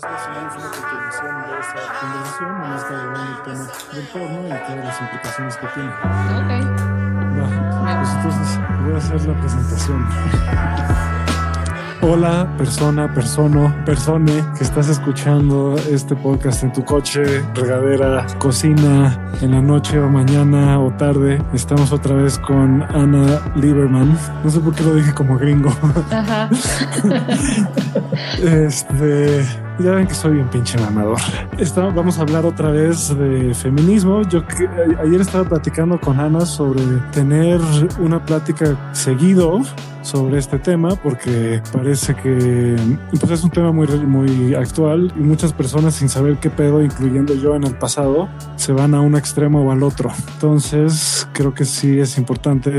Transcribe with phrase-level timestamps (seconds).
[0.00, 1.36] conversación,
[2.58, 5.90] nomás está llevando el tema del porno y todas las implicaciones que tiene.
[5.90, 6.50] Ok.
[7.40, 7.46] Va,
[7.98, 8.48] pues entonces
[8.82, 10.00] voy a hacer la presentación.
[12.02, 19.50] Hola, persona, persono, persone que estás escuchando este podcast en tu coche, regadera, cocina, en
[19.50, 21.42] la noche o mañana o tarde.
[21.52, 24.16] Estamos otra vez con Ana Lieberman.
[24.42, 25.76] No sé por qué lo dije como gringo.
[26.10, 26.48] Ajá.
[28.42, 29.44] Este,
[29.82, 31.18] ya ven que soy un pinche mamador.
[31.94, 34.22] Vamos a hablar otra vez de feminismo.
[34.22, 36.82] Yo a- ayer estaba platicando con Ana sobre
[37.12, 37.60] tener
[37.98, 39.60] una plática seguido
[40.02, 42.76] sobre este tema porque parece que
[43.18, 47.34] pues es un tema muy muy actual y muchas personas sin saber qué pedo, incluyendo
[47.34, 50.10] yo en el pasado, se van a un extremo o al otro.
[50.34, 52.70] Entonces, creo que sí es importante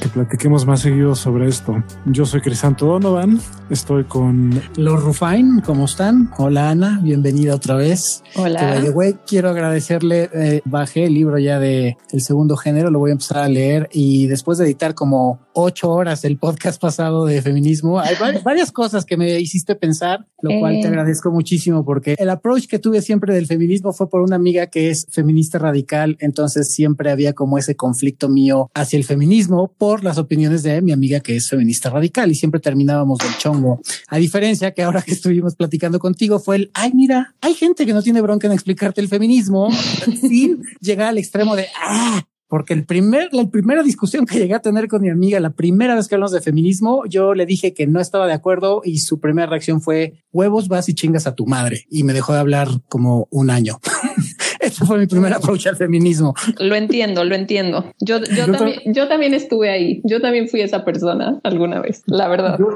[0.00, 1.82] que platiquemos más seguido sobre esto.
[2.06, 6.30] Yo soy Crisanto Donovan, estoy con Los Rufain, ¿cómo están?
[6.38, 8.22] Hola Ana, bienvenida otra vez.
[8.34, 8.82] Que, Hola.
[8.92, 13.12] way, quiero agradecerle, eh, bajé el libro ya de El Segundo Género, lo voy a
[13.12, 18.00] empezar a leer y después de editar como ocho horas del podcast pasado de feminismo,
[18.00, 20.80] hay va- varias cosas que me hiciste pensar, lo cual Eh.
[20.82, 24.66] te agradezco muchísimo porque el approach que tuve siempre del feminismo fue por una amiga
[24.68, 30.02] que es feminista radical, entonces siempre había como ese conflicto mío hacia el feminismo por
[30.04, 33.80] las opiniones de mi amiga que es feminista radical y siempre terminábamos del chongo.
[34.08, 37.92] A diferencia que ahora que estuvimos platicando contigo fue el, ay, mira, hay gente que
[37.92, 39.68] no tiene bronca en explicarte el feminismo
[40.20, 44.60] sin llegar al extremo de, ah, porque el primer, la primera discusión que llegué a
[44.60, 47.86] tener con mi amiga, la primera vez que hablamos de feminismo, yo le dije que
[47.86, 51.46] no estaba de acuerdo y su primera reacción fue huevos, vas y chingas a tu
[51.46, 51.84] madre.
[51.90, 53.78] Y me dejó de hablar como un año.
[54.60, 56.34] Ese fue mi primer approach al feminismo.
[56.58, 57.92] Lo entiendo, lo entiendo.
[58.00, 60.00] Yo, yo, Yo también, yo también estuve ahí.
[60.04, 62.58] Yo también fui esa persona alguna vez, la verdad.
[62.58, 62.68] Yo,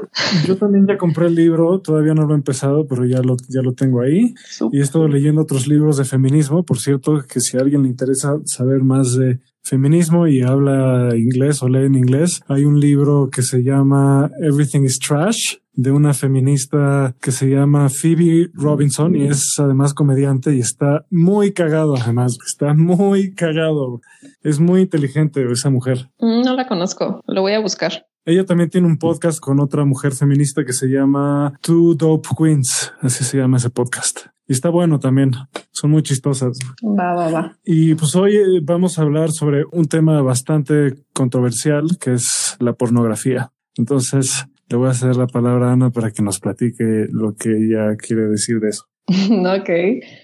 [0.45, 3.61] yo también ya compré el libro, todavía no lo he empezado, pero ya lo, ya
[3.61, 4.35] lo tengo ahí.
[4.71, 6.63] Y he estado leyendo otros libros de feminismo.
[6.63, 11.61] Por cierto, que si a alguien le interesa saber más de feminismo y habla inglés
[11.61, 16.13] o lee en inglés, hay un libro que se llama Everything is Trash de una
[16.13, 22.37] feminista que se llama Phoebe Robinson y es además comediante y está muy cagado además,
[22.45, 24.01] está muy cagado.
[24.41, 26.09] Es muy inteligente esa mujer.
[26.19, 27.21] Mm, No la conozco.
[27.27, 28.08] Lo voy a buscar.
[28.29, 32.93] Ella también tiene un podcast con otra mujer feminista que se llama Two Dope Queens.
[33.01, 34.27] Así se llama ese podcast.
[34.47, 35.31] Y está bueno también.
[35.71, 36.59] Son muy chistosas.
[36.83, 37.57] Va, va, va.
[37.65, 42.73] Y pues hoy eh, vamos a hablar sobre un tema bastante controversial que es la
[42.73, 43.51] pornografía.
[43.75, 47.49] Entonces le voy a ceder la palabra a Ana para que nos platique lo que
[47.49, 48.85] ella quiere decir de eso.
[49.59, 49.69] ok.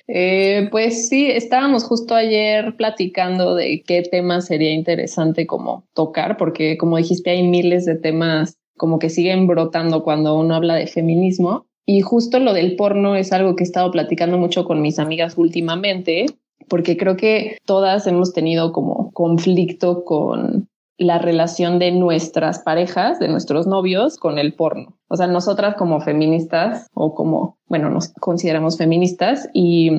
[0.08, 6.78] Eh, pues sí, estábamos justo ayer platicando de qué tema sería interesante como tocar, porque
[6.78, 11.66] como dijiste, hay miles de temas como que siguen brotando cuando uno habla de feminismo.
[11.88, 15.38] Y justo lo del porno es algo que he estado platicando mucho con mis amigas
[15.38, 16.26] últimamente,
[16.68, 23.28] porque creo que todas hemos tenido como conflicto con la relación de nuestras parejas, de
[23.28, 24.98] nuestros novios con el porno.
[25.08, 29.92] O sea, nosotras como feministas o como, bueno, nos consideramos feministas y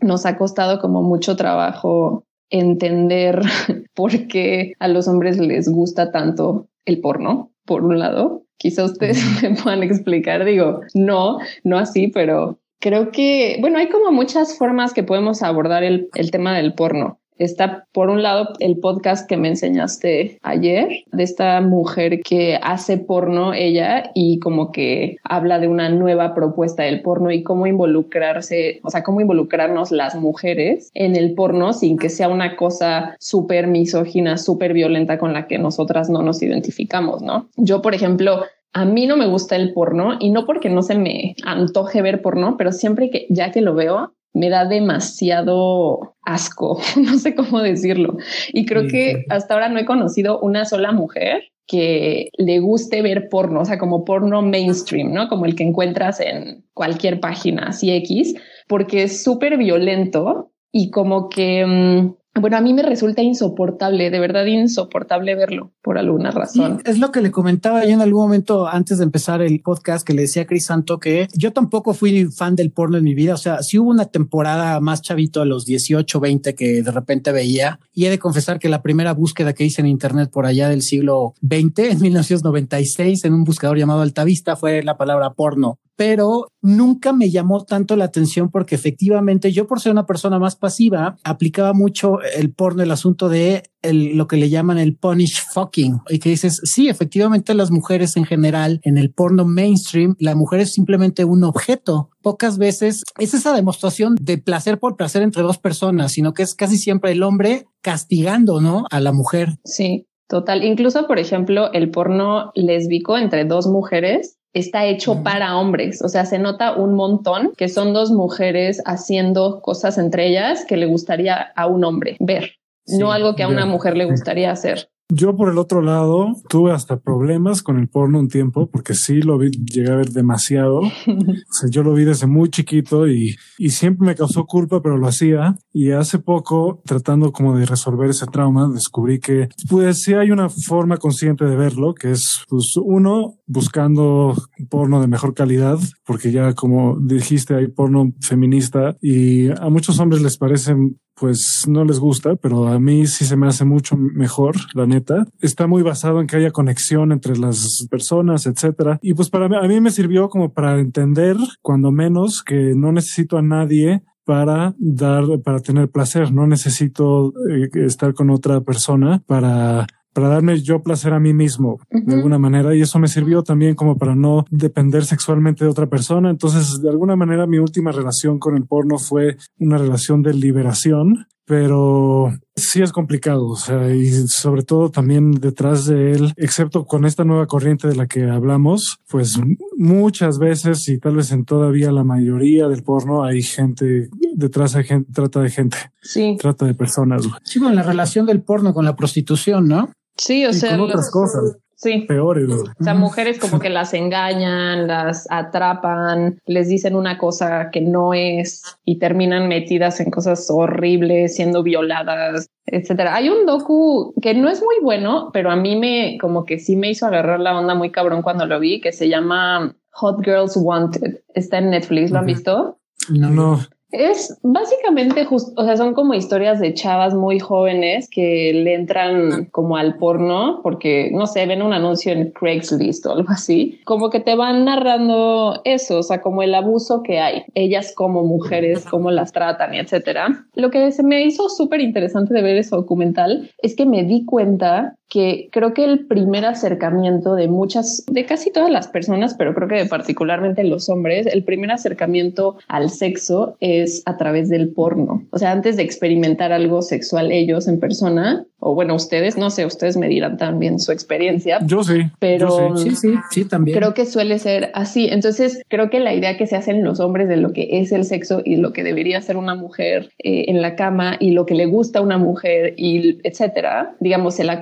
[0.00, 3.40] nos ha costado como mucho trabajo entender
[3.94, 8.42] por qué a los hombres les gusta tanto el porno, por un lado.
[8.56, 14.10] Quizá ustedes me puedan explicar, digo, no, no así, pero creo que, bueno, hay como
[14.10, 17.19] muchas formas que podemos abordar el, el tema del porno.
[17.40, 22.98] Está por un lado el podcast que me enseñaste ayer de esta mujer que hace
[22.98, 28.80] porno ella y como que habla de una nueva propuesta del porno y cómo involucrarse,
[28.82, 33.68] o sea, cómo involucrarnos las mujeres en el porno sin que sea una cosa súper
[33.68, 37.48] misógina, súper violenta con la que nosotras no nos identificamos, ¿no?
[37.56, 38.42] Yo, por ejemplo,
[38.74, 42.20] a mí no me gusta el porno y no porque no se me antoje ver
[42.20, 47.60] porno, pero siempre que ya que lo veo, me da demasiado asco, no sé cómo
[47.60, 48.16] decirlo.
[48.52, 49.24] Y creo Sí, que sí.
[49.28, 53.78] hasta ahora no he conocido una sola mujer que le guste ver porno, o sea,
[53.78, 55.28] como porno mainstream, ¿no?
[55.28, 58.34] Como el que encuentras en cualquier página así X,
[58.66, 64.20] porque es súper violento y como que, mm, bueno, a mí me resulta insoportable, de
[64.20, 66.82] verdad insoportable verlo por alguna Sí, razón.
[66.84, 70.14] es lo que le comentaba yo en algún momento antes de empezar el podcast que
[70.14, 73.34] le decía a Cris Santo que yo tampoco fui fan del porno en mi vida.
[73.34, 77.32] O sea, sí hubo una temporada más chavito a los 18, 20 que de repente
[77.32, 80.68] veía y he de confesar que la primera búsqueda que hice en internet por allá
[80.68, 85.78] del siglo XX, en 1996, en un buscador llamado Altavista, fue la palabra porno.
[86.00, 90.56] Pero nunca me llamó tanto la atención porque efectivamente yo por ser una persona más
[90.56, 96.00] pasiva aplicaba mucho el porno, el asunto de lo que le llaman el punish fucking
[96.08, 100.60] y que dices, sí, efectivamente las mujeres en general en el porno mainstream, la mujer
[100.60, 102.08] es simplemente un objeto.
[102.22, 106.54] Pocas veces es esa demostración de placer por placer entre dos personas, sino que es
[106.54, 108.84] casi siempre el hombre castigando, ¿no?
[108.90, 109.58] A la mujer.
[109.64, 110.64] Sí, total.
[110.64, 116.00] Incluso, por ejemplo, el porno lésbico entre dos mujeres está hecho para hombres.
[116.02, 120.78] O sea, se nota un montón que son dos mujeres haciendo cosas entre ellas que
[120.78, 122.54] le gustaría a un hombre ver
[122.98, 124.90] no algo que a una mujer le gustaría hacer.
[125.10, 129.22] Yo por el otro lado tuve hasta problemas con el porno un tiempo porque sí
[129.22, 130.78] lo vi, llegué a ver demasiado.
[131.08, 134.96] o sea, yo lo vi desde muy chiquito y, y siempre me causó culpa, pero
[134.96, 135.56] lo hacía.
[135.72, 140.48] Y hace poco, tratando como de resolver ese trauma, descubrí que pues sí hay una
[140.48, 144.36] forma consciente de verlo, que es pues uno buscando
[144.68, 150.22] porno de mejor calidad, porque ya como dijiste hay porno feminista y a muchos hombres
[150.22, 150.76] les parece
[151.20, 155.26] pues no les gusta, pero a mí sí se me hace mucho mejor, la neta.
[155.40, 158.98] Está muy basado en que haya conexión entre las personas, etcétera.
[159.02, 162.90] Y pues para mí, a mí me sirvió como para entender, cuando menos, que no
[162.90, 166.32] necesito a nadie para dar, para tener placer.
[166.32, 169.86] No necesito eh, estar con otra persona para
[170.20, 173.74] para darme yo placer a mí mismo de alguna manera y eso me sirvió también
[173.74, 176.28] como para no depender sexualmente de otra persona.
[176.28, 181.26] Entonces, de alguna manera mi última relación con el porno fue una relación de liberación,
[181.46, 187.06] pero sí es complicado, o sea, y sobre todo también detrás de él, excepto con
[187.06, 189.40] esta nueva corriente de la que hablamos, pues
[189.78, 194.84] muchas veces y tal vez en todavía la mayoría del porno hay gente detrás de
[194.84, 195.78] gente, trata de gente.
[196.02, 196.36] Sí.
[196.38, 197.26] Trata de personas.
[197.42, 199.90] Sí, con la relación del porno con la prostitución, ¿no?
[200.20, 201.56] Sí, o sea, con otras cosas.
[201.76, 202.04] Sí.
[202.06, 202.46] Peores.
[202.50, 208.12] O sea, mujeres como que las engañan, las atrapan, les dicen una cosa que no
[208.12, 213.14] es y terminan metidas en cosas horribles, siendo violadas, etcétera.
[213.14, 216.76] Hay un docu que no es muy bueno, pero a mí me como que sí
[216.76, 220.58] me hizo agarrar la onda muy cabrón cuando lo vi, que se llama Hot Girls
[220.58, 221.22] Wanted.
[221.34, 222.78] Está en Netflix, ¿lo han visto?
[223.08, 223.30] No.
[223.30, 223.60] no.
[223.92, 229.46] Es básicamente justo, o sea, son como historias de chavas muy jóvenes que le entran
[229.46, 234.10] como al porno porque, no sé, ven un anuncio en Craigslist o algo así, como
[234.10, 238.84] que te van narrando eso, o sea, como el abuso que hay, ellas como mujeres,
[238.84, 240.46] cómo las tratan y etcétera.
[240.54, 244.24] Lo que se me hizo súper interesante de ver ese documental es que me di
[244.24, 249.54] cuenta que creo que el primer acercamiento de muchas, de casi todas las personas, pero
[249.54, 255.24] creo que particularmente los hombres, el primer acercamiento al sexo es a través del porno.
[255.30, 259.66] O sea, antes de experimentar algo sexual ellos en persona, o bueno, ustedes, no sé,
[259.66, 261.58] ustedes me dirán también su experiencia.
[261.64, 262.02] Yo sí.
[262.18, 263.76] Pero sí, sí, sí, también.
[263.76, 265.08] Creo que suele ser así.
[265.08, 268.04] Entonces, creo que la idea que se hacen los hombres de lo que es el
[268.04, 271.54] sexo y lo que debería ser una mujer eh, en la cama y lo que
[271.54, 274.60] le gusta a una mujer y etcétera, digamos, se la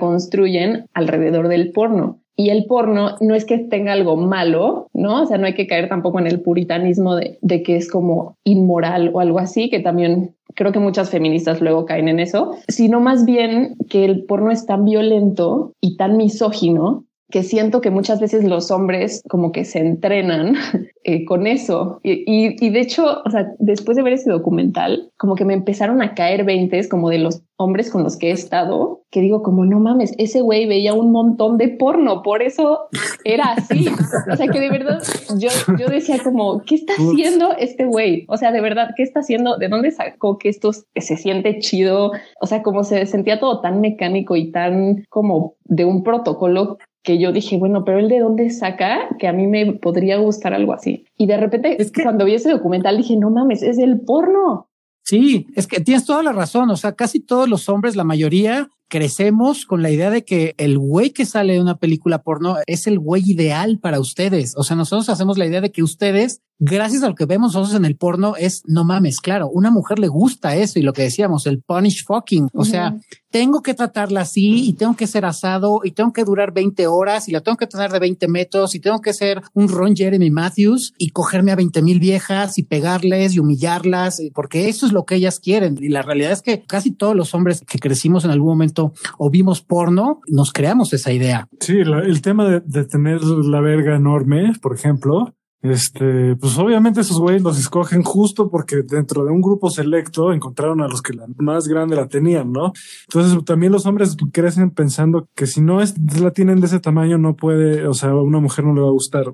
[0.93, 2.19] alrededor del porno.
[2.35, 5.23] Y el porno no es que tenga algo malo, ¿no?
[5.23, 8.37] O sea, no hay que caer tampoco en el puritanismo de, de que es como
[8.45, 13.01] inmoral o algo así, que también creo que muchas feministas luego caen en eso, sino
[13.01, 18.19] más bien que el porno es tan violento y tan misógino que siento que muchas
[18.19, 20.55] veces los hombres como que se entrenan
[21.03, 21.99] eh, con eso.
[22.03, 26.01] Y, y, de hecho, o sea, después de ver ese documental, como que me empezaron
[26.01, 29.65] a caer veintes como de los hombres con los que he estado, que digo como,
[29.65, 32.87] no mames, ese güey veía un montón de porno, por eso
[33.25, 33.87] era así.
[34.31, 34.99] O sea, que de verdad
[35.37, 38.25] yo, yo decía como, ¿qué está haciendo este güey?
[38.29, 39.57] O sea, de verdad, ¿qué está haciendo?
[39.57, 42.11] ¿De dónde sacó que esto se siente chido?
[42.39, 47.17] O sea, como se sentía todo tan mecánico y tan como de un protocolo que
[47.17, 50.73] yo dije, bueno, pero él de dónde saca que a mí me podría gustar algo
[50.73, 51.05] así.
[51.17, 54.69] Y de repente, es que cuando vi ese documental dije, no mames, es el porno.
[55.03, 56.69] Sí, es que tienes toda la razón.
[56.69, 60.77] O sea, casi todos los hombres, la mayoría, crecemos con la idea de que el
[60.77, 64.53] güey que sale de una película porno es el güey ideal para ustedes.
[64.57, 67.79] O sea, nosotros hacemos la idea de que ustedes gracias a lo que vemos nosotros
[67.79, 71.03] en el porno es no mames, claro, una mujer le gusta eso y lo que
[71.03, 72.49] decíamos, el punish fucking.
[72.53, 72.97] O sea,
[73.31, 77.29] tengo que tratarla así y tengo que ser asado y tengo que durar 20 horas
[77.29, 80.29] y la tengo que tener de 20 metros y tengo que ser un Ron Jeremy
[80.29, 85.05] Matthews y cogerme a 20 mil viejas y pegarles y humillarlas porque eso es lo
[85.05, 85.77] que ellas quieren.
[85.79, 88.78] Y la realidad es que casi todos los hombres que crecimos en algún momento
[89.17, 91.47] o vimos porno, nos creamos esa idea.
[91.59, 97.41] Sí, el tema de, tener la verga enorme, por ejemplo, este, pues obviamente esos güeyes
[97.41, 101.67] los escogen justo porque dentro de un grupo selecto encontraron a los que la más
[101.67, 102.71] grande la tenían, ¿no?
[103.07, 107.17] Entonces también los hombres crecen pensando que si no es, la tienen de ese tamaño
[107.17, 109.33] no puede, o sea, a una mujer no le va a gustar.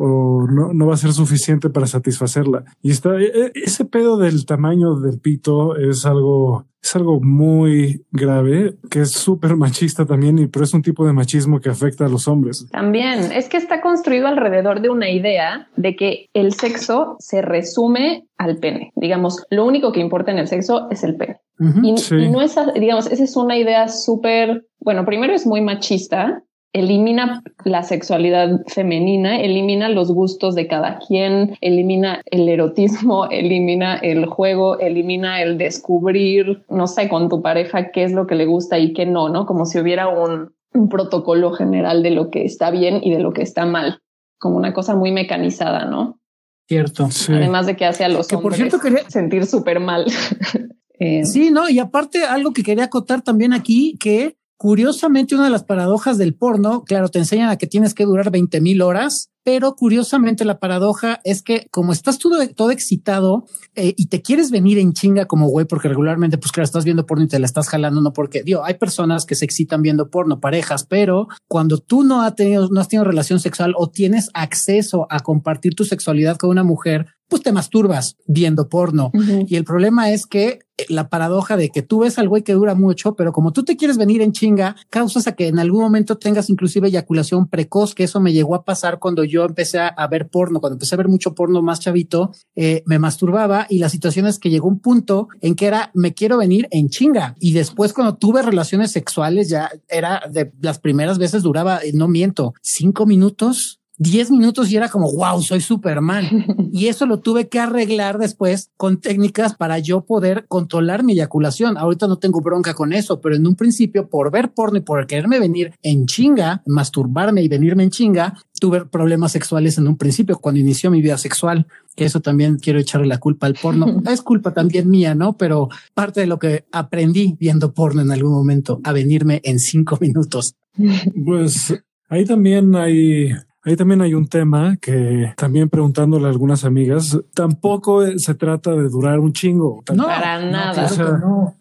[0.00, 2.64] O no, no va a ser suficiente para satisfacerla.
[2.82, 8.04] Y está e, e, ese pedo del tamaño del pito es algo es algo muy
[8.10, 12.06] grave, que es súper machista también, y pero es un tipo de machismo que afecta
[12.06, 12.66] a los hombres.
[12.72, 18.26] También es que está construido alrededor de una idea de que el sexo se resume
[18.36, 18.92] al pene.
[18.96, 21.38] Digamos, lo único que importa en el sexo es el pene.
[21.82, 26.42] y, y, no es, digamos, esa es una idea súper, bueno, primero es muy machista
[26.72, 34.26] elimina la sexualidad femenina, elimina los gustos de cada quien, elimina el erotismo, elimina el
[34.26, 38.78] juego, elimina el descubrir, no sé, con tu pareja qué es lo que le gusta
[38.78, 39.46] y qué no, ¿no?
[39.46, 40.52] Como si hubiera un,
[40.88, 44.00] protocolo general de lo que está bien y de lo que está mal,
[44.38, 46.18] como una cosa muy mecanizada, ¿no?
[46.66, 47.10] Cierto.
[47.28, 49.10] Además de que hace a los que hombres por cierto quería...
[49.10, 50.06] sentir súper mal.
[51.04, 55.50] Eh, sí, no, y aparte algo que quería acotar también aquí, que Curiosamente, una de
[55.50, 59.31] las paradojas del porno, claro, te enseñan a que tienes que durar 20 mil horas,
[59.44, 63.44] pero curiosamente la paradoja es que como estás todo, todo excitado
[63.74, 67.06] eh, y te quieres venir en chinga como güey, porque regularmente, pues claro, estás viendo
[67.06, 70.10] porno y te la estás jalando, no porque, digo, hay personas que se excitan viendo
[70.10, 74.28] porno, parejas, pero cuando tú no has tenido, no has tenido relación sexual o tienes
[74.34, 79.10] acceso a compartir tu sexualidad con una mujer, pues te masturbas viendo porno.
[79.48, 82.52] Y el problema es que eh, la paradoja de que tú ves al güey que
[82.52, 85.80] dura mucho, pero como tú te quieres venir en chinga, causas a que en algún
[85.80, 90.06] momento tengas inclusive eyaculación precoz, que eso me llegó a pasar cuando yo empecé a,
[90.08, 93.88] ver porno, cuando empecé a ver mucho porno más chavito, eh, me masturbaba y la
[93.88, 97.34] situación es que llegó un punto en que era, me quiero venir en chinga.
[97.40, 102.08] Y después cuando tuve relaciones sexuales, ya era de las primeras veces duraba, eh, no
[102.08, 106.24] miento, cinco minutos 10 minutos y era como, wow, soy Superman.
[106.72, 111.76] y eso lo tuve que arreglar después con técnicas para yo poder controlar mi eyaculación.
[111.76, 115.06] Ahorita no tengo bronca con eso, pero en un principio, por ver porno y por
[115.06, 120.38] quererme venir en chinga, masturbarme y venirme en chinga, tuve problemas sexuales en un principio
[120.38, 124.02] cuando inició mi vida sexual, que eso también quiero echarle la culpa al porno.
[124.10, 125.36] es culpa también mía, ¿no?
[125.36, 129.98] Pero parte de lo que aprendí viendo porno en algún momento a venirme en cinco
[130.00, 130.54] minutos.
[131.24, 131.74] Pues
[132.08, 133.30] ahí también hay
[133.64, 138.88] Ahí también hay un tema que también preguntándole a algunas amigas, tampoco se trata de
[138.88, 139.84] durar un chingo.
[139.94, 140.88] No, para nada.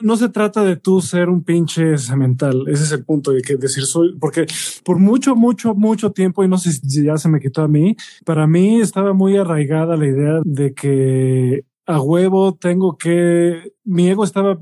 [0.01, 0.17] no.
[0.17, 2.63] se trata de tú ser un pinche semental.
[2.67, 4.47] Ese es el punto de que decir soy, porque
[4.83, 7.95] por mucho, mucho, mucho tiempo, y no sé si ya se me quitó a mí,
[8.25, 14.23] para mí estaba muy arraigada la idea de que a huevo tengo que, mi ego
[14.23, 14.59] estaba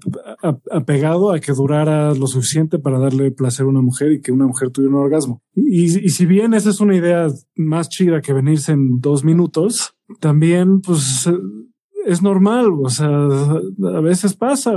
[0.71, 4.47] apegado a que durara lo suficiente para darle placer a una mujer y que una
[4.47, 5.41] mujer tuviera un orgasmo.
[5.55, 9.95] Y, y si bien esa es una idea más chida que venirse en dos minutos,
[10.19, 11.29] también pues
[12.05, 14.73] es normal, o sea, a veces pasa.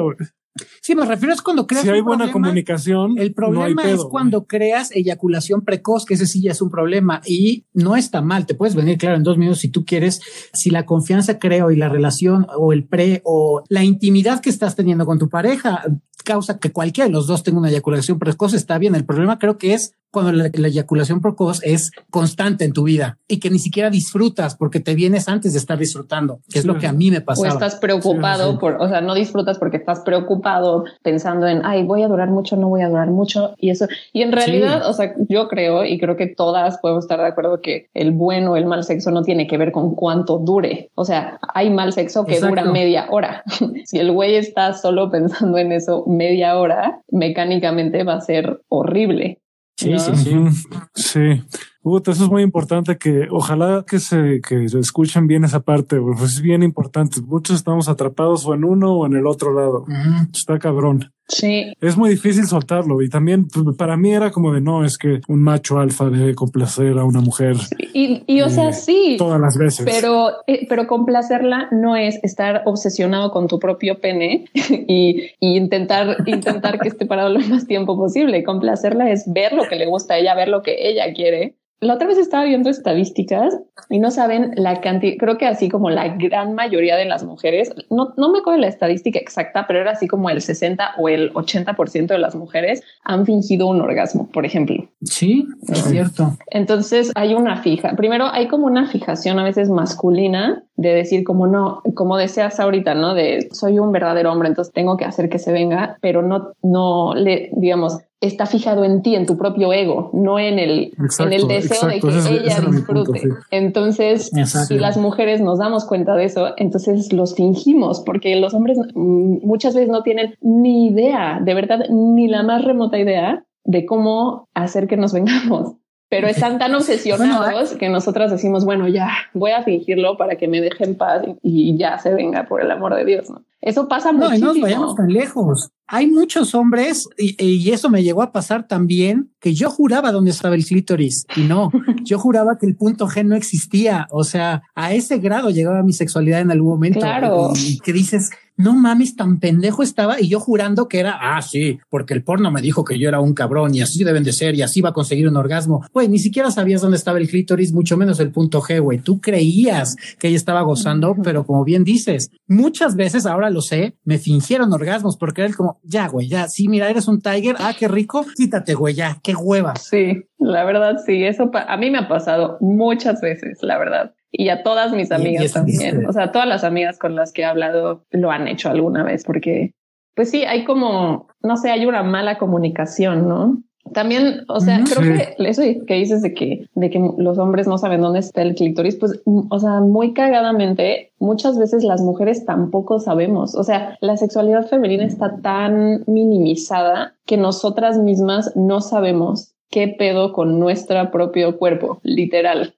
[0.82, 1.84] Sí, me refiero es cuando creas.
[1.84, 3.16] Si hay buena comunicación.
[3.16, 7.66] El problema es cuando creas eyaculación precoz, que ese sí ya es un problema y
[7.72, 8.46] no está mal.
[8.46, 10.20] Te puedes venir, claro, en dos minutos si tú quieres.
[10.52, 14.74] Si la confianza creo y la relación o el pre o la intimidad que estás
[14.74, 15.84] teniendo con tu pareja
[16.24, 18.96] causa que cualquiera de los dos tenga una eyaculación precoz, está bien.
[18.96, 23.40] El problema creo que es cuando la, eyaculación precoz es constante en tu vida y
[23.40, 26.86] que ni siquiera disfrutas porque te vienes antes de estar disfrutando, que es lo que
[26.86, 27.48] a mí me pasaba.
[27.48, 32.02] O estás preocupado por, o sea, no disfrutas porque estás preocupado pensando en, ay, voy
[32.02, 33.86] a durar mucho, no voy a durar mucho y eso.
[34.12, 37.60] Y en realidad, o sea, yo creo y creo que todas podemos estar de acuerdo
[37.60, 40.90] que el bueno o el mal sexo no tiene que ver con cuánto dure.
[40.94, 43.44] O sea, hay mal sexo que dura media hora.
[43.86, 49.38] si el güey está solo pensando en eso media hora, mecánicamente va a ser horrible.
[49.76, 50.66] Sí, sí, sí.
[50.94, 51.42] Sí.
[51.84, 56.40] Eso es muy importante que ojalá que se, que escuchen bien esa parte, pues es
[56.40, 57.20] bien importante.
[57.22, 59.84] Muchos estamos atrapados o en uno o en el otro lado.
[60.32, 61.12] Está cabrón.
[61.28, 61.72] Sí.
[61.80, 65.20] Es muy difícil soltarlo y también pues, para mí era como de no, es que
[65.28, 67.56] un macho alfa debe complacer a una mujer.
[67.94, 69.16] Y, y o sea, eh, sí.
[69.18, 69.86] Todas las veces.
[69.86, 76.18] Pero, eh, pero complacerla no es estar obsesionado con tu propio pene y, y intentar,
[76.26, 78.44] intentar que esté parado lo más tiempo posible.
[78.44, 81.94] Complacerla es ver lo que le gusta a ella, ver lo que ella quiere la
[81.94, 83.58] otra vez estaba viendo estadísticas
[83.88, 87.74] y no saben la cantidad, creo que así como la gran mayoría de las mujeres,
[87.90, 91.32] no, no me acuerdo la estadística exacta, pero era así como el 60 o el
[91.34, 94.88] 80% de las mujeres han fingido un orgasmo, por ejemplo.
[95.02, 96.36] Sí, es cierto.
[96.52, 101.48] Entonces hay una fija, primero hay como una fijación a veces masculina de decir como
[101.48, 103.14] no, como deseas ahorita, ¿no?
[103.14, 107.16] De soy un verdadero hombre, entonces tengo que hacer que se venga, pero no, no
[107.16, 111.48] le, digamos, está fijado en ti, en tu propio ego, no en el, en el
[111.48, 113.20] deseo de que ella disfrute.
[113.50, 114.30] Entonces,
[114.68, 119.44] si las mujeres nos damos cuenta de eso, entonces los fingimos, porque los hombres mm,
[119.44, 124.48] muchas veces no tienen ni idea, de verdad, ni la más remota idea de cómo
[124.54, 125.74] hacer que nos vengamos.
[126.08, 130.60] pero están tan obsesionados que nosotras decimos, bueno, ya voy a fingirlo para que me
[130.60, 133.42] dejen paz y ya se venga por el amor de Dios, ¿no?
[133.62, 134.48] Eso pasa no, muchísimo.
[134.48, 135.70] No, nos vayamos tan lejos.
[135.86, 140.54] Hay muchos hombres, y, eso me llegó a pasar también, que yo juraba dónde estaba
[140.54, 141.70] el clítoris y no,
[142.02, 144.06] yo juraba que el punto G no existía.
[144.10, 147.00] O sea, a ese grado llegaba mi sexualidad en algún momento.
[147.00, 147.52] Claro.
[147.54, 151.78] Y, que dices, no mames, tan pendejo estaba y yo jurando que era, ah, sí,
[151.88, 154.54] porque el porno me dijo que yo era un cabrón y así deben de ser
[154.54, 155.84] y así va a conseguir un orgasmo.
[155.92, 158.98] Güey, ni siquiera sabías dónde estaba el clítoris, mucho menos el punto G, güey.
[158.98, 163.96] Tú creías que ella estaba gozando, pero como bien dices, muchas veces, ahora lo sé,
[164.04, 167.74] me fingieron orgasmos porque era como, ya, güey, ya, sí, mira, eres un tiger, ah,
[167.78, 169.76] qué rico, quítate, güey, ya, qué hueva.
[169.76, 174.48] Sí, la verdad, sí, eso a mí me ha pasado muchas veces, la verdad y
[174.48, 176.06] a todas mis amigas también.
[176.06, 179.24] O sea, todas las amigas con las que he hablado lo han hecho alguna vez
[179.24, 179.74] porque,
[180.16, 183.62] pues sí, hay como, no sé, hay una mala comunicación, ¿no?
[183.92, 187.78] También, o sea, creo que eso que dices de que, de que los hombres no
[187.78, 193.00] saben dónde está el clítoris, pues, o sea, muy cagadamente, muchas veces las mujeres tampoco
[193.00, 193.54] sabemos.
[193.54, 200.32] O sea, la sexualidad femenina está tan minimizada que nosotras mismas no sabemos qué pedo
[200.32, 202.74] con nuestro propio cuerpo, literal.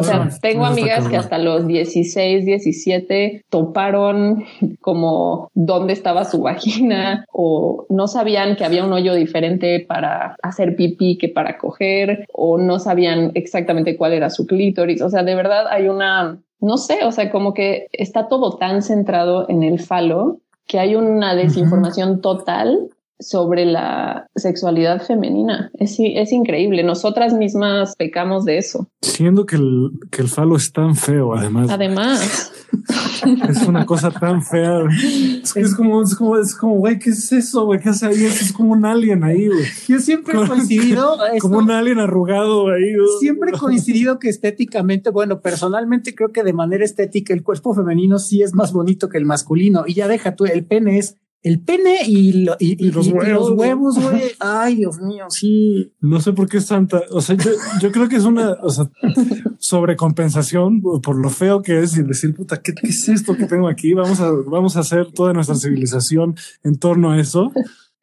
[0.00, 4.44] O sea, tengo amigas que hasta los 16, 17 toparon
[4.80, 10.76] como dónde estaba su vagina o no sabían que había un hoyo diferente para hacer
[10.76, 15.00] pipí que para coger o no sabían exactamente cuál era su clítoris.
[15.00, 18.82] O sea, de verdad hay una, no sé, o sea, como que está todo tan
[18.82, 25.70] centrado en el falo que hay una desinformación total sobre la sexualidad femenina.
[25.74, 26.82] Es, es increíble.
[26.82, 28.88] Nosotras mismas pecamos de eso.
[29.02, 31.70] Siendo que el, que el falo es tan feo, además.
[31.70, 32.52] Además.
[33.48, 34.80] Es una cosa tan fea.
[35.54, 37.80] Es, como, es como, es como, güey, ¿qué es eso, güey?
[37.80, 38.24] ¿Qué hace ahí?
[38.24, 39.64] Es como un alien ahí, güey.
[39.88, 41.18] Yo siempre he coincidido.
[41.40, 42.94] como un alien arrugado ahí.
[43.18, 48.18] Siempre he coincidido que estéticamente, bueno, personalmente creo que de manera estética el cuerpo femenino
[48.18, 49.84] sí es más bonito que el masculino.
[49.86, 54.22] Y ya deja tú, el pene es el pene y, los, huevos, güey.
[54.40, 55.92] Ay, Dios mío, sí.
[56.00, 57.02] No sé por qué es tanta.
[57.10, 57.36] O sea,
[57.80, 58.90] yo, creo que es una o sea,
[59.58, 63.94] sobrecompensación por lo feo que es y decir, puta, ¿qué, es esto que tengo aquí?
[63.94, 67.52] Vamos a, vamos a hacer toda nuestra civilización en torno a eso.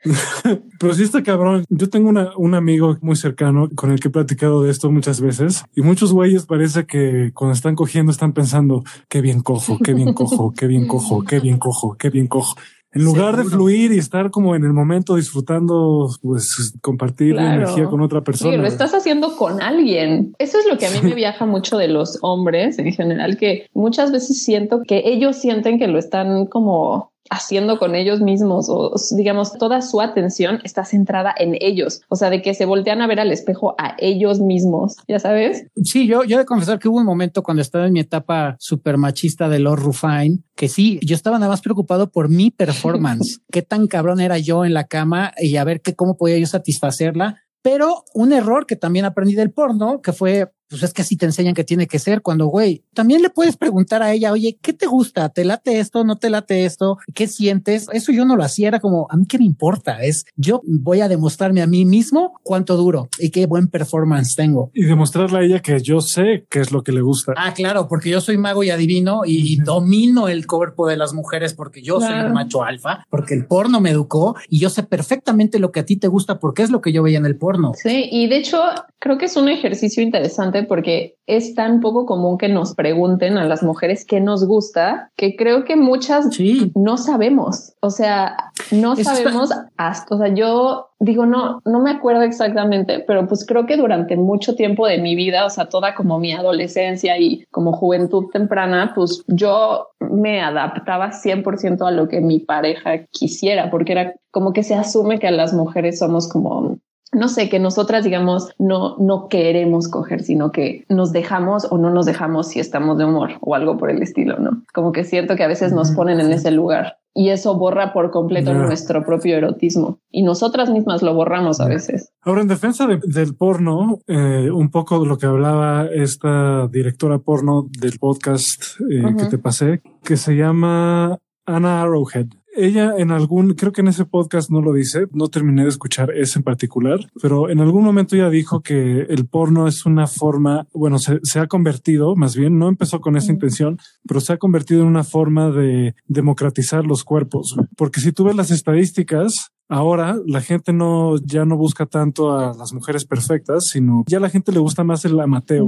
[0.80, 1.66] Pero sí está cabrón.
[1.70, 5.22] Yo tengo una, un amigo muy cercano con el que he platicado de esto muchas
[5.22, 9.94] veces y muchos güeyes parece que cuando están cogiendo están pensando qué bien cojo, qué
[9.94, 12.56] bien cojo, qué bien cojo, qué bien cojo, qué bien cojo.
[12.98, 17.86] En lugar de fluir y estar como en el momento disfrutando, pues compartir la energía
[17.86, 18.52] con otra persona.
[18.52, 20.34] Sí, lo estás haciendo con alguien.
[20.40, 23.68] Eso es lo que a mí me viaja mucho de los hombres en general, que
[23.74, 28.94] muchas veces siento que ellos sienten que lo están como haciendo con ellos mismos o
[29.16, 33.08] digamos toda su atención está centrada en ellos, o sea, de que se voltean a
[33.08, 35.66] ver al espejo a ellos mismos, ya sabes.
[35.84, 38.98] Sí, yo, yo de confesar que hubo un momento cuando estaba en mi etapa super
[38.98, 43.62] machista de Lord Rufine, que sí, yo estaba nada más preocupado por mi performance, qué
[43.62, 47.42] tan cabrón era yo en la cama y a ver qué, cómo podía yo satisfacerla.
[47.62, 51.26] Pero un error que también aprendí del porno, que fue pues es que así te
[51.26, 54.74] enseñan que tiene que ser cuando, güey, también le puedes preguntar a ella, oye, ¿qué
[54.74, 55.30] te gusta?
[55.30, 56.04] ¿Te late esto?
[56.04, 56.98] ¿No te late esto?
[57.14, 57.88] ¿Qué sientes?
[57.92, 61.02] Eso yo no lo hacía, era como, a mí qué me importa, es yo voy
[61.02, 64.72] a demostrarme a mí mismo cuánto duro y qué buen performance tengo.
[64.74, 67.34] Y demostrarle a ella que yo sé qué es lo que le gusta.
[67.38, 71.54] Ah, claro, porque yo soy mago y adivino y domino el cuerpo de las mujeres
[71.54, 75.60] porque yo soy el macho alfa, porque el porno me educó y yo sé perfectamente
[75.60, 77.72] lo que a ti te gusta porque es lo que yo veía en el porno.
[77.76, 78.62] Sí, y de hecho
[79.00, 83.46] creo que es un ejercicio interesante porque es tan poco común que nos pregunten a
[83.46, 86.30] las mujeres qué nos gusta, que creo que muchas
[86.76, 87.74] no sabemos.
[87.82, 93.28] O sea, no sabemos hasta, o sea, yo digo, no, no me acuerdo exactamente, pero
[93.28, 97.20] pues creo que durante mucho tiempo de mi vida, o sea, toda como mi adolescencia
[97.20, 103.70] y como juventud temprana, pues yo me adaptaba 100% a lo que mi pareja quisiera,
[103.70, 106.78] porque era como que se asume que a las mujeres somos como
[107.14, 111.90] no sé, que nosotras, digamos, no, no queremos coger, sino que nos dejamos o no
[111.90, 114.64] nos dejamos si estamos de humor o algo por el estilo, ¿no?
[114.74, 118.12] Como que siento que a veces nos ponen en ese lugar y eso borra por
[118.12, 122.14] completo nuestro propio erotismo y nosotras mismas lo borramos a veces.
[122.22, 127.68] Ahora, en defensa del porno, eh, un poco de lo que hablaba esta directora porno
[127.80, 131.18] del podcast eh, que te pasé, que se llama
[131.48, 135.64] Anna Arrowhead ella en algún, creo que en ese podcast no lo dice, no terminé
[135.64, 139.86] de escuchar ese en particular, pero en algún momento ella dijo que el porno es
[139.86, 144.20] una forma, bueno, se, se ha convertido, más bien, no empezó con esa intención, pero
[144.20, 147.56] se ha convertido en una forma de democratizar los cuerpos.
[147.76, 152.54] Porque si tú ves las estadísticas, ahora la gente no ya no busca tanto a
[152.54, 155.66] las mujeres perfectas, sino ya la gente le gusta más el amateur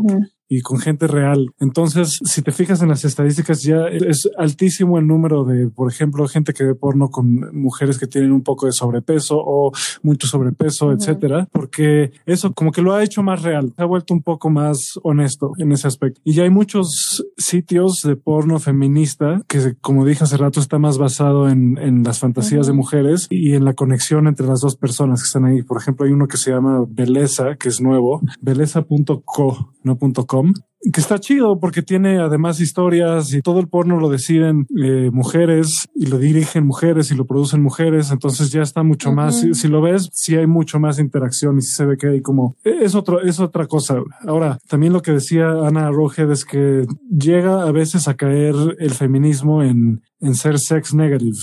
[0.49, 1.53] y con gente real.
[1.59, 6.27] Entonces, si te fijas en las estadísticas, ya es altísimo el número de, por ejemplo,
[6.27, 10.91] gente que ve porno con mujeres que tienen un poco de sobrepeso o mucho sobrepeso,
[10.91, 14.49] etcétera, porque eso como que lo ha hecho más real, se ha vuelto un poco
[14.49, 16.19] más honesto en ese aspecto.
[16.23, 20.97] Y ya hay muchos sitios de porno feminista que, como dije hace rato, está más
[20.97, 25.19] basado en, en las fantasías de mujeres y en la conexión entre las dos personas
[25.19, 25.63] que están ahí.
[25.63, 29.97] Por ejemplo, hay uno que se llama Beleza, que es nuevo, beleza.co, no
[30.27, 35.09] .com que está chido porque tiene además historias y todo el porno lo deciden eh,
[35.11, 38.11] mujeres y lo dirigen mujeres y lo producen mujeres.
[38.11, 39.45] Entonces ya está mucho más.
[39.53, 42.83] Si, lo ves, sí hay mucho más interacción y se ve que hay como e,
[42.83, 43.97] es otro, es otra cosa.
[44.25, 48.91] Ahora también lo que decía Ana Rohed es que llega a veces a caer el
[48.91, 51.37] feminismo en, en ser sex negative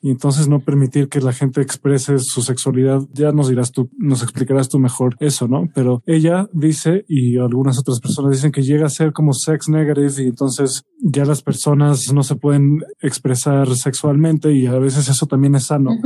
[0.00, 3.00] y entonces no permitir que la gente exprese su sexualidad.
[3.12, 5.68] Ya nos dirás tú, nos explicarás tú mejor eso, ¿no?
[5.74, 10.12] Pero ella dice y algunas otras personas dicen que llega a ser como sex negative
[10.18, 15.54] y entonces ya las personas no se pueden expresar sexualmente y a veces eso también
[15.54, 15.98] es sano.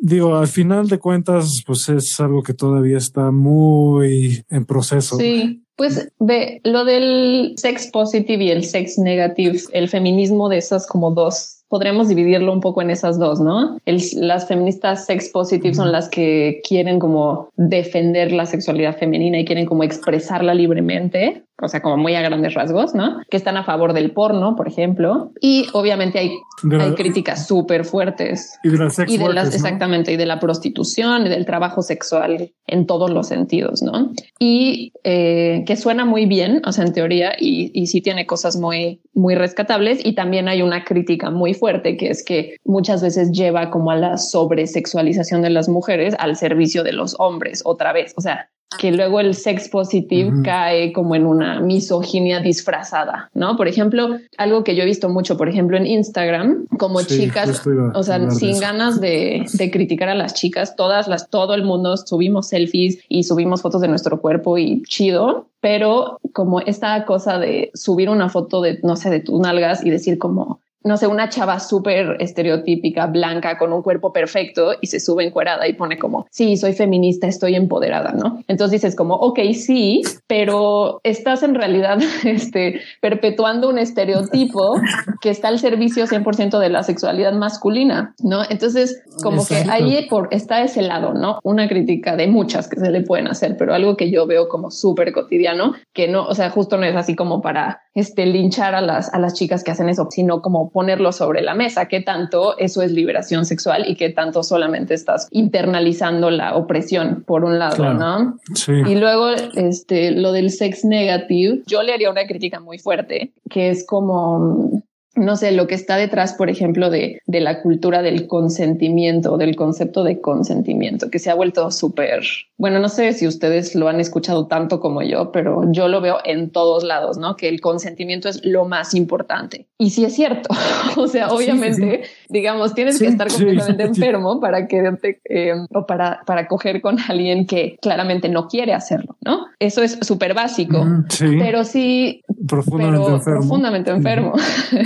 [0.00, 5.16] Digo, al final de cuentas, pues es algo que todavía está muy en proceso.
[5.16, 5.60] Sí.
[5.76, 11.10] Pues ve lo del sex positive y el sex negative, el feminismo de esas como
[11.10, 13.78] dos podremos dividirlo un poco en esas dos, ¿no?
[13.84, 19.66] las feministas sex positive son las que quieren como defender la sexualidad femenina y quieren
[19.66, 23.20] como expresarla libremente o sea, como muy a grandes rasgos, ¿no?
[23.30, 25.30] Que están a favor del porno, por ejemplo.
[25.40, 26.32] Y obviamente hay,
[26.80, 28.58] hay críticas súper fuertes.
[28.64, 32.52] Y de las y de las, Exactamente, y de la prostitución y del trabajo sexual
[32.66, 34.12] en todos los sentidos, ¿no?
[34.40, 38.56] Y eh, que suena muy bien, o sea, en teoría, y, y sí tiene cosas
[38.56, 40.04] muy, muy rescatables.
[40.04, 43.96] Y también hay una crítica muy fuerte, que es que muchas veces lleva como a
[43.96, 48.12] la sobresexualización de las mujeres al servicio de los hombres, otra vez.
[48.16, 53.56] O sea, que luego el sex positive cae como en una misoginia disfrazada, ¿no?
[53.56, 57.62] Por ejemplo, algo que yo he visto mucho, por ejemplo, en Instagram, como chicas,
[57.94, 61.96] o sea, sin ganas de, de, criticar a las chicas, todas las, todo el mundo
[61.96, 67.70] subimos selfies y subimos fotos de nuestro cuerpo y chido, pero como esta cosa de
[67.74, 71.30] subir una foto de, no sé, de tus nalgas y decir como, no sé, una
[71.30, 76.26] chava súper estereotípica, blanca, con un cuerpo perfecto y se sube encuerada y pone como,
[76.30, 78.40] sí, soy feminista, estoy empoderada, ¿no?
[78.48, 84.74] Entonces dices como, ok, sí, pero estás en realidad este, perpetuando un estereotipo
[85.22, 88.42] que está al servicio 100% de la sexualidad masculina, ¿no?
[88.48, 91.38] Entonces, como que ahí por, está ese lado, ¿no?
[91.42, 94.70] Una crítica de muchas que se le pueden hacer, pero algo que yo veo como
[94.70, 98.80] súper cotidiano, que no, o sea, justo no es así como para este, linchar a
[98.80, 102.58] las, a las chicas que hacen eso, sino como ponerlo sobre la mesa, qué tanto
[102.58, 107.94] eso es liberación sexual y qué tanto solamente estás internalizando la opresión, por un lado,
[107.94, 108.38] ¿no?
[108.54, 108.72] Sí.
[108.72, 113.70] Y luego, este, lo del sex negative, yo le haría una crítica muy fuerte, que
[113.70, 114.82] es como
[115.16, 119.56] no sé, lo que está detrás, por ejemplo, de, de la cultura del consentimiento, del
[119.56, 122.22] concepto de consentimiento, que se ha vuelto súper,
[122.56, 126.18] bueno, no sé si ustedes lo han escuchado tanto como yo, pero yo lo veo
[126.24, 127.36] en todos lados, ¿no?
[127.36, 129.66] Que el consentimiento es lo más importante.
[129.78, 130.48] Y sí es cierto,
[130.96, 134.82] o sea, obviamente, digamos, tienes que estar completamente enfermo para que
[135.24, 139.46] eh, o para, para coger con alguien que claramente no quiere hacerlo, ¿no?
[139.58, 140.84] Eso es súper básico,
[141.18, 143.40] pero sí profundamente enfermo.
[143.40, 144.32] Profundamente enfermo.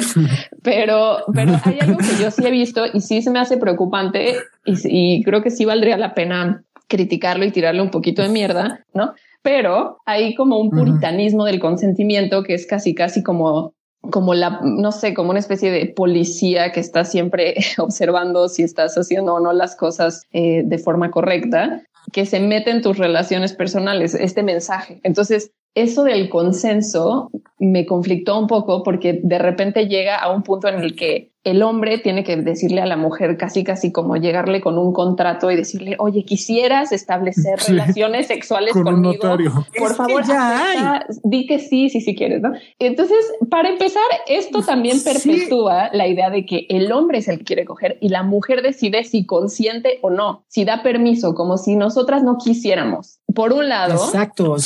[0.62, 4.37] pero, pero hay algo que yo sí he visto y sí se me hace preocupante
[4.64, 9.12] y, creo que sí valdría la pena criticarlo y tirarle un poquito de mierda, ¿no?
[9.42, 14.92] Pero hay como un puritanismo del consentimiento que es casi, casi como como la, no
[14.92, 19.52] sé, como una especie de policía que está siempre observando si estás haciendo o no
[19.52, 21.82] las cosas eh, de forma correcta,
[22.12, 25.00] que se mete en tus relaciones personales, este mensaje.
[25.02, 30.68] Entonces, eso del consenso me conflictó un poco porque de repente llega a un punto
[30.68, 34.61] en el que el hombre tiene que decirle a la mujer casi casi como llegarle
[34.61, 39.37] con un contrato y decirle, oye, quisieras establecer relaciones sexuales conmigo.
[39.79, 42.53] Por favor, ya di que sí, sí, sí quieres, ¿no?
[42.79, 43.18] Entonces,
[43.51, 47.64] para empezar, esto también perpetúa la idea de que el hombre es el que quiere
[47.64, 52.22] coger y la mujer decide si consiente o no, si da permiso, como si nosotras
[52.22, 53.20] no quisiéramos.
[53.35, 53.94] Por un lado.
[53.94, 54.57] Exacto.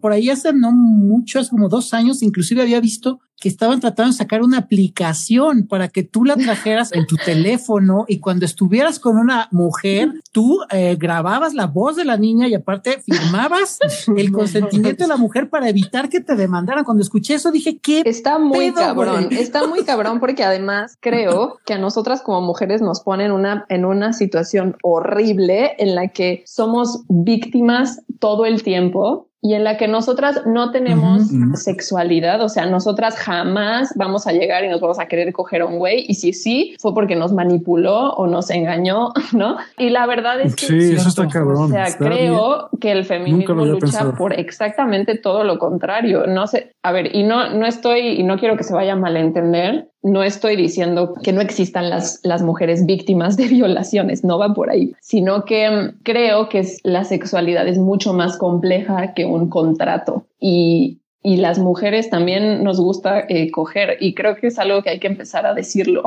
[0.00, 4.18] Por ahí hace no muchos, como dos años, inclusive había visto que estaban tratando de
[4.18, 8.98] sacar una aplicación para que que tú la trajeras en tu teléfono y cuando estuvieras
[8.98, 13.78] con una mujer, tú eh, grababas la voz de la niña y aparte firmabas
[14.16, 16.84] el consentimiento de la mujer para evitar que te demandaran.
[16.84, 18.02] Cuando escuché eso dije, ¿qué?
[18.06, 23.00] Está muy cabrón, está muy cabrón porque además creo que a nosotras como mujeres nos
[23.00, 29.54] ponen una, en una situación horrible en la que somos víctimas todo el tiempo y
[29.54, 34.68] en la que nosotras no tenemos sexualidad, o sea, nosotras jamás vamos a llegar y
[34.68, 38.12] nos vamos a querer coger a un güey, y si sí, fue porque nos manipuló
[38.12, 39.56] o nos engañó, ¿no?
[39.78, 40.66] Y la verdad es que...
[40.66, 41.64] Sí, eso está cabrón.
[41.64, 46.26] O sea, creo que el feminismo lucha por exactamente todo lo contrario.
[46.26, 48.96] No sé, a ver, y no, no estoy, y no quiero que se vaya a
[48.96, 54.54] malentender, no estoy diciendo que no existan las, las mujeres víctimas de violaciones, no va
[54.54, 59.48] por ahí, sino que mm, creo que la sexualidad es mucho más compleja que un
[59.48, 60.24] contrato.
[60.38, 64.88] Y, y las mujeres también nos gusta eh, coger y creo que es algo que
[64.88, 66.02] hay que empezar a decirlo.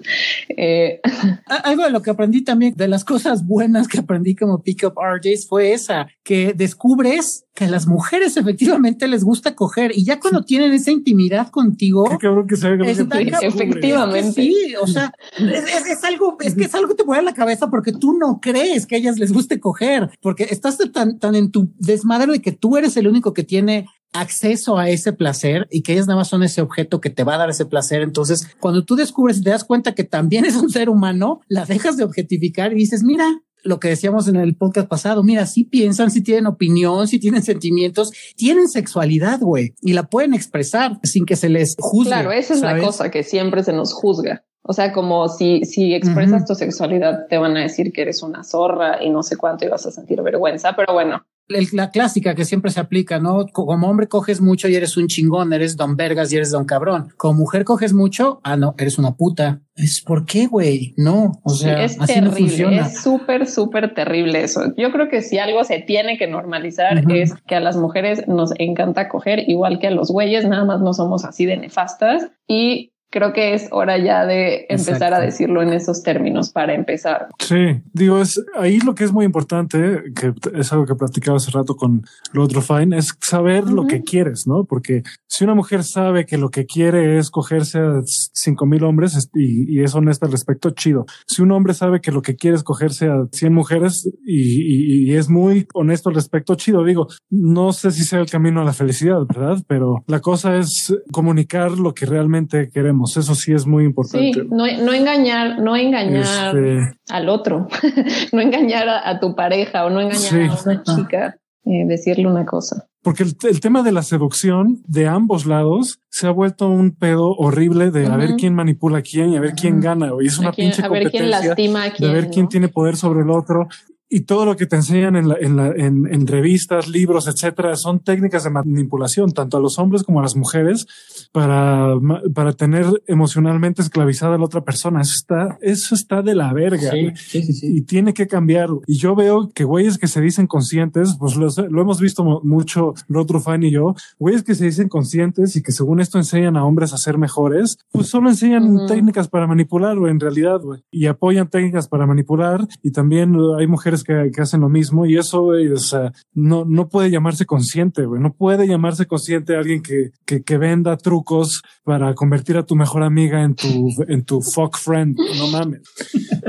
[0.56, 1.00] eh.
[1.46, 5.48] Algo de lo que aprendí también de las cosas buenas que aprendí como Pickup RJs
[5.48, 10.42] fue esa, que descubres que a las mujeres efectivamente les gusta coger y ya cuando
[10.42, 14.32] tienen esa intimidad contigo, Qué cabrón que se efectivamente.
[14.32, 17.34] sí, o sea, es, es, algo, es que es algo que te pone en la
[17.34, 21.34] cabeza porque tú no crees que a ellas les guste coger, porque estás tan, tan
[21.34, 25.66] en tu desmadre de que tú eres el único que tiene acceso a ese placer
[25.70, 28.00] y que ellas nada más son ese objeto que te va a dar ese placer.
[28.00, 31.66] Entonces, cuando tú descubres y te das cuenta que también es un ser humano, la
[31.66, 33.26] dejas de objetificar y dices, mira,
[33.64, 37.42] lo que decíamos en el podcast pasado, mira, si piensan, si tienen opinión, si tienen
[37.42, 42.10] sentimientos, tienen sexualidad, güey, y la pueden expresar sin que se les juzgue.
[42.10, 44.44] Claro, esa es la cosa que siempre se nos juzga.
[44.66, 48.44] O sea, como si, si expresas tu sexualidad, te van a decir que eres una
[48.44, 52.44] zorra y no sé cuánto y vas a sentir vergüenza, pero bueno, la clásica que
[52.44, 53.46] siempre se aplica, ¿no?
[53.52, 57.12] Como hombre coges mucho y eres un chingón, eres don vergas y eres don cabrón.
[57.16, 59.60] Como mujer coges mucho, ah, no, eres una puta.
[59.76, 60.94] Es por qué, güey?
[60.96, 64.72] No, o sea, es terrible, es súper, súper terrible eso.
[64.76, 68.52] Yo creo que si algo se tiene que normalizar es que a las mujeres nos
[68.58, 72.93] encanta coger igual que a los güeyes, nada más no somos así de nefastas y
[73.14, 77.28] creo que es hora ya de empezar a decirlo en esos términos para empezar.
[77.38, 81.52] Sí, digo, es ahí lo que es muy importante, que es algo que platicaba hace
[81.52, 84.64] rato con lo otro fine, es saber lo que quieres, ¿no?
[84.64, 89.30] Porque si una mujer sabe que lo que quiere es cogerse a cinco mil hombres
[89.32, 91.04] y, es honesta al respecto, chido.
[91.28, 95.14] Si un hombre sabe que lo que quiere es cogerse a 100 mujeres y, y
[95.14, 96.84] es muy honesto al respecto, chido.
[96.84, 99.62] Digo, no sé si sea el camino a la felicidad, ¿verdad?
[99.68, 104.40] Pero la cosa es comunicar lo que realmente queremos eso sí es muy importante.
[104.40, 107.68] Sí, no, no engañar, no engañar este, al otro,
[108.32, 112.86] no engañar a, tu pareja o no engañar a una chica, eh, decirle una cosa.
[113.02, 117.90] Porque el, tema de la seducción de ambos lados se ha vuelto un pedo horrible
[117.90, 120.10] de a ver quién manipula a quién y a ver quién gana.
[120.22, 122.96] Y es una pinche a ver quién lastima a quién, de ver quién tiene poder
[122.96, 123.68] sobre el otro
[124.08, 127.74] y todo lo que te enseñan en, la, en, la, en, en, revistas, libros, etcétera,
[127.76, 130.86] son técnicas de manipulación, tanto a los hombres como a las mujeres,
[131.32, 131.94] para,
[132.34, 135.00] para tener emocionalmente esclavizada a la otra persona.
[135.00, 136.90] Eso está, eso está de la verga.
[136.90, 138.68] Sí, sí, sí, y tiene que cambiar.
[138.86, 142.94] Y yo veo que güeyes que se dicen conscientes, pues lo, lo hemos visto mucho
[143.14, 146.64] otro fan y yo, güeyes que se dicen conscientes y que según esto enseñan a
[146.64, 151.06] hombres a ser mejores, pues solo enseñan técnicas para manipular, o en realidad, güey, y
[151.06, 152.66] apoyan técnicas para manipular.
[152.82, 157.10] Y también hay mujeres que, hacen lo mismo y eso, o sea, no, no puede
[157.10, 158.20] llamarse consciente, güey.
[158.20, 163.02] No puede llamarse consciente alguien que, que, que, venda trucos para convertir a tu mejor
[163.02, 165.16] amiga en tu, en tu fuck friend.
[165.38, 165.82] No mames.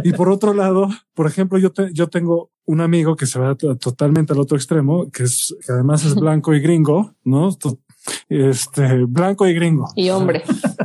[0.03, 3.55] Y por otro lado, por ejemplo, yo, te, yo tengo un amigo que se va
[3.55, 7.49] totalmente al otro extremo, que es, que además es blanco y gringo, ¿no?
[8.29, 9.87] Este, blanco y gringo.
[9.95, 10.43] Y hombre.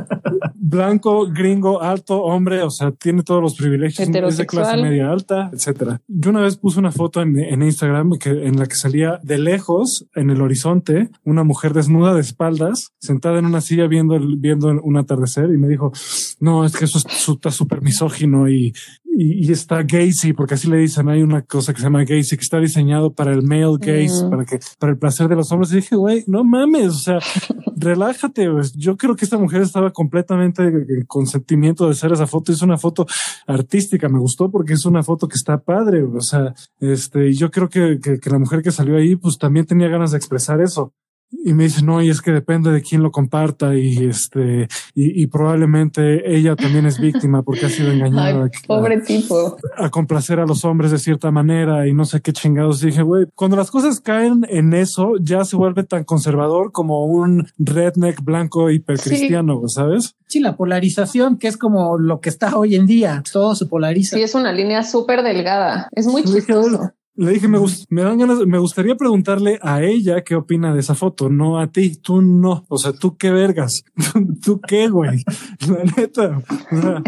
[0.71, 5.51] blanco, gringo, alto, hombre, o sea, tiene todos los privilegios, es de clase media alta,
[5.53, 6.01] etcétera.
[6.07, 9.37] Yo una vez puse una foto en, en, Instagram que, en la que salía de
[9.37, 14.69] lejos, en el horizonte, una mujer desnuda de espaldas, sentada en una silla viendo, viendo
[14.69, 15.91] un atardecer y me dijo,
[16.39, 16.99] no, es que eso
[17.33, 18.73] está súper misógino y,
[19.13, 22.43] y, está gazy, porque así le dicen, hay una cosa que se llama gazy, que
[22.43, 25.71] está diseñado para el male gaze, para que, para el placer de los hombres.
[25.73, 27.19] Y dije, güey, no mames, o sea,
[27.77, 28.47] relájate.
[28.75, 30.63] Yo creo que esta mujer estaba completamente
[31.07, 32.51] con sentimiento de hacer esa foto.
[32.51, 33.05] Es una foto
[33.47, 36.03] artística, me gustó porque es una foto que está padre.
[36.03, 39.65] O sea, este, yo creo que, que, que la mujer que salió ahí, pues también
[39.65, 40.93] tenía ganas de expresar eso.
[41.31, 45.27] Y me dice, no, y es que depende de quién lo comparta y este, y,
[45.27, 48.49] probablemente ella también es víctima porque ha sido engañada.
[48.67, 49.57] pobre tipo.
[49.77, 52.81] A complacer a los hombres de cierta manera y no sé qué chingados.
[52.81, 57.47] dije, güey, cuando las cosas caen en eso, ya se vuelve tan conservador como un
[57.57, 60.15] redneck blanco hipercristiano, ¿sabes?
[60.27, 64.15] Sí, la polarización, que es como lo que está hoy en día, todo se polariza.
[64.15, 65.89] Sí, es una línea súper delgada.
[65.93, 66.91] Es muy chistoso.
[67.21, 70.95] Le dije, me, me dan ganas, me gustaría preguntarle a ella qué opina de esa
[70.95, 71.95] foto, no a ti.
[71.97, 72.65] Tú no.
[72.67, 73.83] O sea, tú qué vergas.
[74.43, 75.23] tú qué, güey.
[75.69, 76.41] La neta.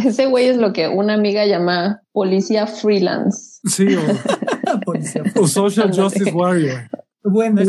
[0.05, 3.59] Ese güey es lo que una amiga llama policía freelance.
[3.65, 3.87] Sí,
[5.35, 6.81] o, social justice warrior.
[7.23, 7.63] Bueno,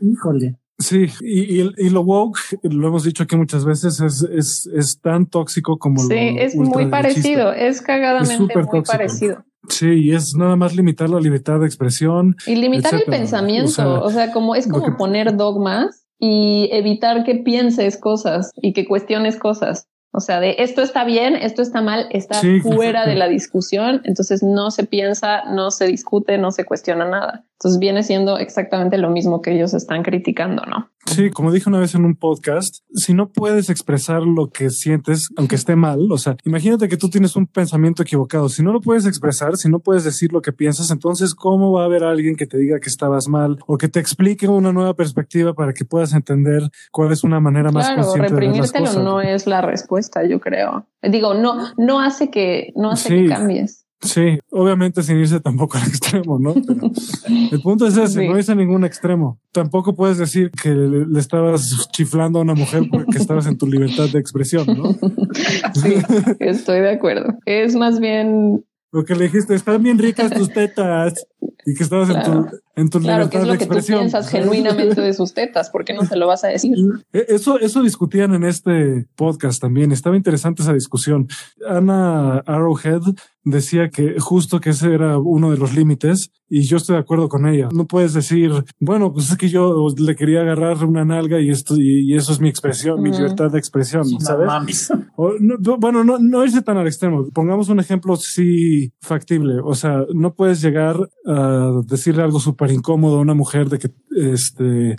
[0.00, 0.56] híjole.
[0.78, 5.26] Sí, y, y, lo woke, lo hemos dicho aquí muchas veces, es, es, es tan
[5.26, 9.44] tóxico como sí, es muy parecido, es cagadamente muy parecido.
[9.68, 12.36] Sí, y es nada más limitar la libertad de expresión.
[12.46, 14.02] Y limitar el pensamiento.
[14.02, 19.36] O sea, como es como poner dogmas y evitar que pienses cosas y que cuestiones
[19.36, 19.88] cosas.
[20.14, 24.42] O sea, de esto está bien, esto está mal, está fuera de la discusión, entonces
[24.42, 27.46] no se piensa, no se discute, no se cuestiona nada.
[27.62, 30.90] Entonces viene siendo exactamente lo mismo que ellos están criticando, ¿no?
[31.06, 35.28] Sí, como dije una vez en un podcast, si no puedes expresar lo que sientes,
[35.36, 38.48] aunque esté mal, o sea, imagínate que tú tienes un pensamiento equivocado.
[38.48, 41.82] Si no lo puedes expresar, si no puedes decir lo que piensas, entonces ¿cómo va
[41.82, 44.94] a haber alguien que te diga que estabas mal o que te explique una nueva
[44.94, 49.60] perspectiva para que puedas entender cuál es una manera más claro, reprimírtelo no es la
[49.60, 50.88] respuesta, yo creo.
[51.00, 53.81] Digo, no, no hace que, no hace que cambies.
[54.02, 56.54] Sí, obviamente sin irse tampoco al extremo, ¿no?
[56.54, 56.90] Pero
[57.52, 59.40] el punto es ese, no irse a ningún extremo.
[59.52, 64.08] Tampoco puedes decir que le, estabas chiflando a una mujer porque estabas en tu libertad
[64.12, 64.92] de expresión, ¿no?
[65.74, 65.94] Sí,
[66.40, 67.38] estoy de acuerdo.
[67.46, 68.64] Es más bien...
[68.92, 71.26] Lo que le dijiste, están bien ricas tus tetas
[71.64, 75.00] y que estabas en tu, en tu claro, que es lo que tú piensas genuinamente
[75.00, 76.72] de sus tetas, ¿por qué no se lo vas a decir?
[77.12, 79.92] E, eso, eso discutían en este podcast también.
[79.92, 81.28] Estaba interesante esa discusión.
[81.68, 83.02] Ana Arrowhead
[83.44, 87.28] decía que justo que ese era uno de los límites y yo estoy de acuerdo
[87.28, 87.68] con ella.
[87.72, 91.76] No puedes decir, bueno, pues es que yo le quería agarrar una nalga y esto
[91.76, 94.90] y, eso es mi expresión, mi libertad de expresión, ¿sabes?
[95.16, 97.26] bueno, no, no irse tan al extremo.
[97.32, 99.60] Pongamos un ejemplo sí factible.
[99.64, 103.88] O sea, no puedes llegar a decirle algo súper incómodo a una mujer de que
[104.14, 104.96] este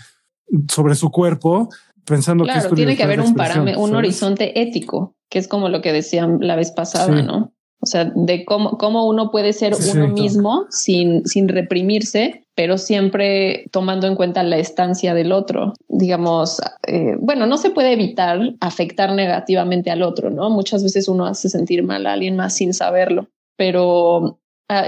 [0.70, 1.70] sobre su cuerpo
[2.06, 5.82] pensando que esto tiene que haber un parámetro, un horizonte ético, que es como lo
[5.82, 7.54] que decían la vez pasada, ¿no?
[7.80, 13.66] O sea, de cómo, cómo uno puede ser uno mismo sin, sin reprimirse, pero siempre
[13.74, 15.74] tomando en cuenta la estancia del otro.
[15.90, 20.50] Digamos, eh, bueno, no se puede evitar afectar negativamente al otro, ¿no?
[20.50, 24.40] Muchas veces uno hace sentir mal a alguien más sin saberlo, pero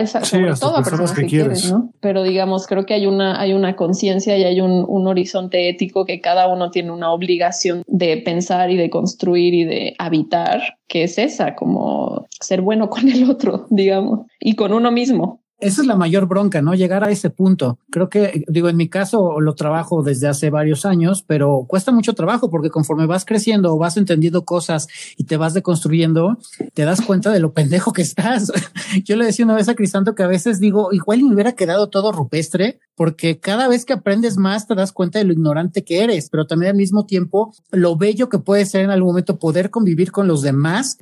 [0.05, 1.91] Sobre todo a personas que, quieres, ¿no?
[1.99, 6.05] Pero digamos, creo que hay una, hay una conciencia y hay un, un, horizonte ético
[6.05, 11.03] que cada uno tiene una obligación de pensar y de construir y de habitar, que
[11.03, 15.41] es esa, como ser bueno con el otro, digamos, y con uno mismo.
[15.59, 16.75] Esa es la mayor bronca, ¿no?
[16.75, 17.79] Llegar a ese punto.
[17.89, 22.13] Creo que, digo, en mi caso lo trabajo desde hace varios años, pero cuesta mucho
[22.13, 26.37] trabajo porque conforme vas creciendo o vas entendiendo cosas y te vas deconstruyendo,
[26.73, 28.51] te das cuenta de lo pendejo que estás.
[29.05, 31.89] Yo le decía una vez a Crisanto que a veces digo, igual me hubiera quedado
[31.89, 36.03] todo rupestre, porque cada vez que aprendes más te das cuenta de lo ignorante que
[36.03, 39.69] eres, pero también al mismo tiempo lo bello que puede ser en algún momento poder
[39.69, 40.97] convivir con los demás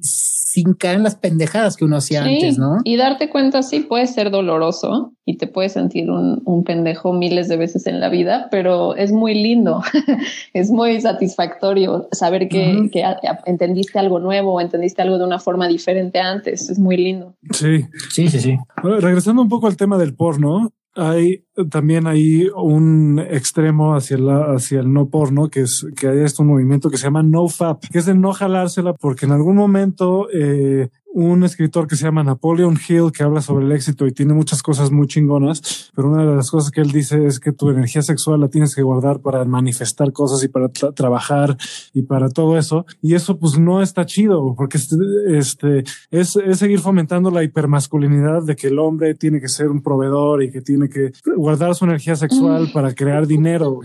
[0.53, 2.77] sin caer en las pendejadas que uno hacía antes, ¿no?
[2.83, 7.47] Y darte cuenta, sí, puede ser doloroso y te puedes sentir un, un pendejo miles
[7.47, 9.81] de veces en la vida, pero es muy lindo,
[10.53, 13.03] es muy satisfactorio saber que, que,
[13.45, 17.36] entendiste algo nuevo, entendiste algo de una forma diferente antes, es muy lindo.
[17.51, 18.57] Sí, sí, sí, sí.
[18.83, 24.81] regresando un poco al tema del porno, hay también hay un extremo hacia el, hacia
[24.81, 27.99] el no porno, que es que hay este movimiento que se llama no fap, que
[27.99, 32.78] es de no jalársela porque en algún momento eh, un escritor que se llama Napoleon
[32.88, 36.36] Hill, que habla sobre el éxito y tiene muchas cosas muy chingonas, pero una de
[36.36, 39.45] las cosas que él dice es que tu energía sexual la tienes que guardar para
[39.45, 41.56] manifestar cosas y para trabajar
[41.93, 42.86] y para todo eso.
[43.02, 44.95] Y eso pues no está chido, porque este,
[45.38, 49.84] este es, es seguir fomentando la hipermasculinidad de que el hombre tiene que ser un
[49.84, 53.80] proveedor y que tiene que guardar su energía sexual para crear dinero.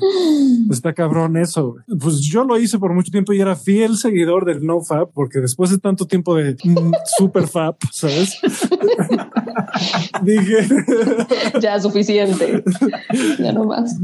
[0.70, 1.76] Está cabrón eso.
[2.00, 5.40] Pues yo lo hice por mucho tiempo y era fiel seguidor del no fab, porque
[5.40, 6.56] después de tanto tiempo de
[7.18, 8.40] super fab, ¿sabes?
[10.22, 10.68] dije.
[11.60, 12.62] ya suficiente.
[13.38, 13.98] Ya no más.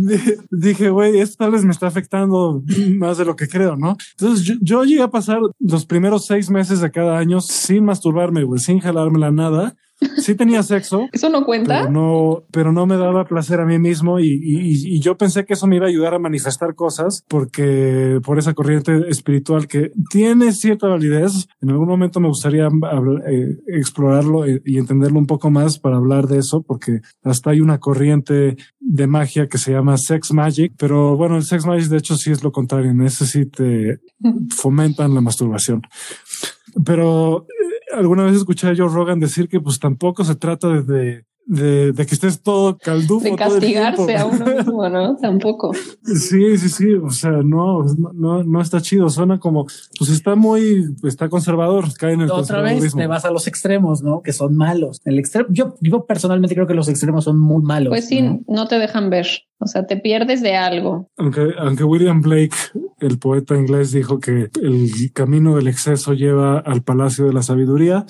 [0.50, 2.62] Dije, güey, esto tal vez me está afectando
[2.96, 3.96] más de lo que creo, ¿no?
[4.18, 8.60] Entonces yo, llegué a pasar los primeros seis meses de cada año sin masturbarme, güey,
[8.60, 9.74] sin jalármela nada
[10.16, 11.08] sí tenía sexo.
[11.12, 11.80] ¿Eso no cuenta?
[11.80, 15.44] Pero no, pero no me daba placer a mí mismo y, y, y, yo pensé
[15.44, 19.92] que eso me iba a ayudar a manifestar cosas porque por esa corriente espiritual que
[20.10, 25.78] tiene cierta validez, en algún momento me gustaría eh, explorarlo y entenderlo un poco más
[25.78, 30.32] para hablar de eso porque hasta hay una corriente de magia que se llama sex
[30.32, 33.46] magic, pero bueno, el sex magic de hecho sí es lo contrario, en ese sí
[33.46, 34.00] te
[34.54, 35.82] fomentan la masturbación.
[36.84, 37.46] Pero
[37.94, 41.92] alguna vez escuché a Joe Rogan decir que pues tampoco se trata de, de, de,
[41.94, 43.24] que estés todo caldufo.
[43.24, 45.16] De castigarse a uno mismo, ¿no?
[45.20, 45.72] Tampoco.
[46.04, 46.94] Sí, sí, sí.
[46.94, 47.84] O sea, no,
[48.14, 49.08] no, no está chido.
[49.08, 49.66] Suena como,
[49.98, 51.86] pues está muy, está conservador.
[51.98, 54.22] Cae en el Otra vez te vas a los extremos, ¿no?
[54.22, 55.00] Que son malos.
[55.04, 57.90] El extremo, yo, yo personalmente creo que los extremos son muy malos.
[57.90, 58.40] Pues sí, ¿no?
[58.48, 59.26] no te dejan ver.
[59.58, 61.10] O sea, te pierdes de algo.
[61.16, 62.54] Aunque, aunque William Blake,
[63.00, 68.04] el poeta inglés, dijo que el camino del exceso lleva al palacio de la sabiduría,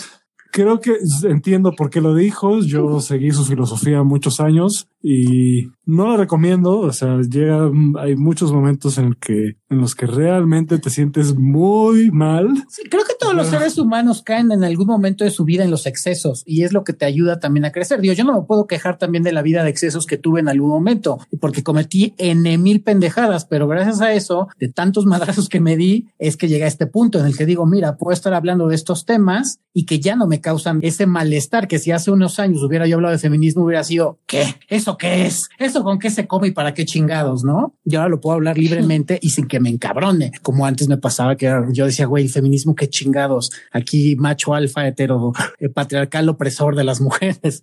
[0.54, 2.60] creo que entiendo por qué lo dijo.
[2.60, 6.80] Yo seguí su filosofía muchos años y no lo recomiendo.
[6.80, 11.34] O sea, llega, hay muchos momentos en el que, en los que realmente te sientes
[11.36, 12.48] muy mal.
[12.90, 15.86] creo que todos los seres humanos caen en algún momento de su vida en los
[15.86, 18.00] excesos y es lo que te ayuda también a crecer.
[18.00, 20.48] Digo, yo no me puedo quejar también de la vida de excesos que tuve en
[20.48, 25.60] algún momento porque cometí N mil pendejadas, pero gracias a eso, de tantos madrazos que
[25.60, 28.34] me di, es que llegué a este punto en el que digo, mira, puedo estar
[28.34, 32.10] hablando de estos temas y que ya no me causan ese malestar que si hace
[32.10, 34.56] unos años hubiera yo hablado de feminismo hubiera sido, ¿qué?
[34.68, 35.48] ¿Eso qué es?
[35.58, 37.44] ¿Eso con qué se come y para qué chingados?
[37.44, 37.74] ¿No?
[37.84, 41.36] Yo ahora lo puedo hablar libremente y sin que me encabrone, como antes me pasaba
[41.36, 43.50] que yo decía, güey, feminismo, qué chingados.
[43.72, 47.62] Aquí macho alfa hetero, el patriarcal opresor de las mujeres,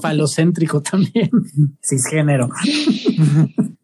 [0.00, 1.30] falocéntrico también,
[1.82, 2.48] cisgénero.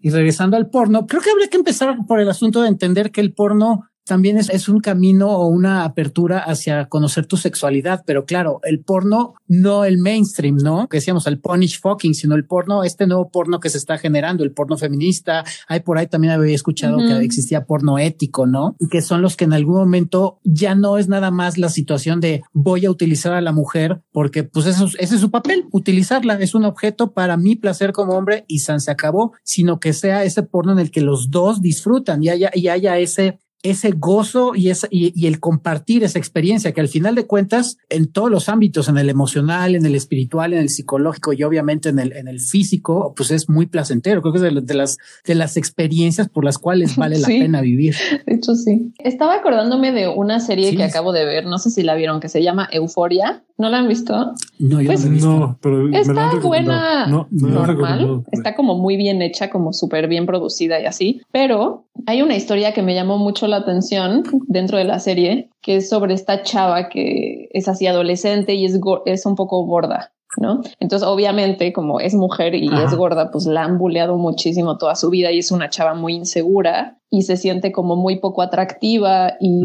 [0.01, 3.21] y regresando al porno, creo que habría que empezar por el asunto de entender que
[3.21, 8.03] el porno también es, es, un camino o una apertura hacia conocer tu sexualidad.
[8.07, 10.89] Pero claro, el porno, no el mainstream, ¿no?
[10.89, 14.43] Que decíamos el punish fucking, sino el porno, este nuevo porno que se está generando,
[14.43, 15.45] el porno feminista.
[15.69, 18.75] Hay por ahí también había escuchado que existía porno ético, ¿no?
[18.81, 22.21] Y que son los que en algún momento ya no es nada más la situación
[22.21, 26.35] de voy a utilizar a la mujer porque pues eso, ese es su papel, utilizarla.
[26.41, 30.25] Es un objeto para mi placer como hombre y san se acabó, sino que sea
[30.25, 34.55] ese porno en el que los dos disfrutan y haya, y haya ese ese gozo
[34.55, 38.49] y, esa, y, el compartir esa experiencia que al final de cuentas en todos los
[38.49, 42.29] ámbitos, en el emocional, en el espiritual, en el psicológico y obviamente en el, en
[42.29, 44.23] el físico, pues es muy placentero.
[44.23, 47.97] Creo que es de, las, de las experiencias por las cuales vale la pena vivir.
[48.27, 48.93] De hecho, sí.
[48.99, 52.29] Estaba acordándome de una serie que acabo de ver, no sé si la vieron, que
[52.29, 53.43] se llama Euforia.
[53.59, 54.15] ¿No la han visto?
[54.61, 59.73] No, yo no, pues, no pero está buena, normal, está como muy bien hecha, como
[59.73, 64.23] súper bien producida y así, pero hay una historia que me llamó mucho la atención
[64.47, 68.79] dentro de la serie, que es sobre esta chava que es así adolescente y es,
[69.07, 70.13] es un poco gorda.
[70.37, 70.61] ¿no?
[70.79, 75.11] Entonces, obviamente, como es mujer y es gorda, pues la han buleado muchísimo toda su
[75.11, 79.65] vida y es una chava muy insegura y se siente como muy poco atractiva y,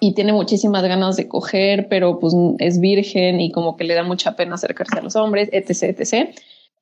[0.00, 4.02] y tiene muchísimas ganas de coger, pero pues es virgen y como que le da
[4.02, 6.30] mucha pena acercarse a los hombres, etc, etc.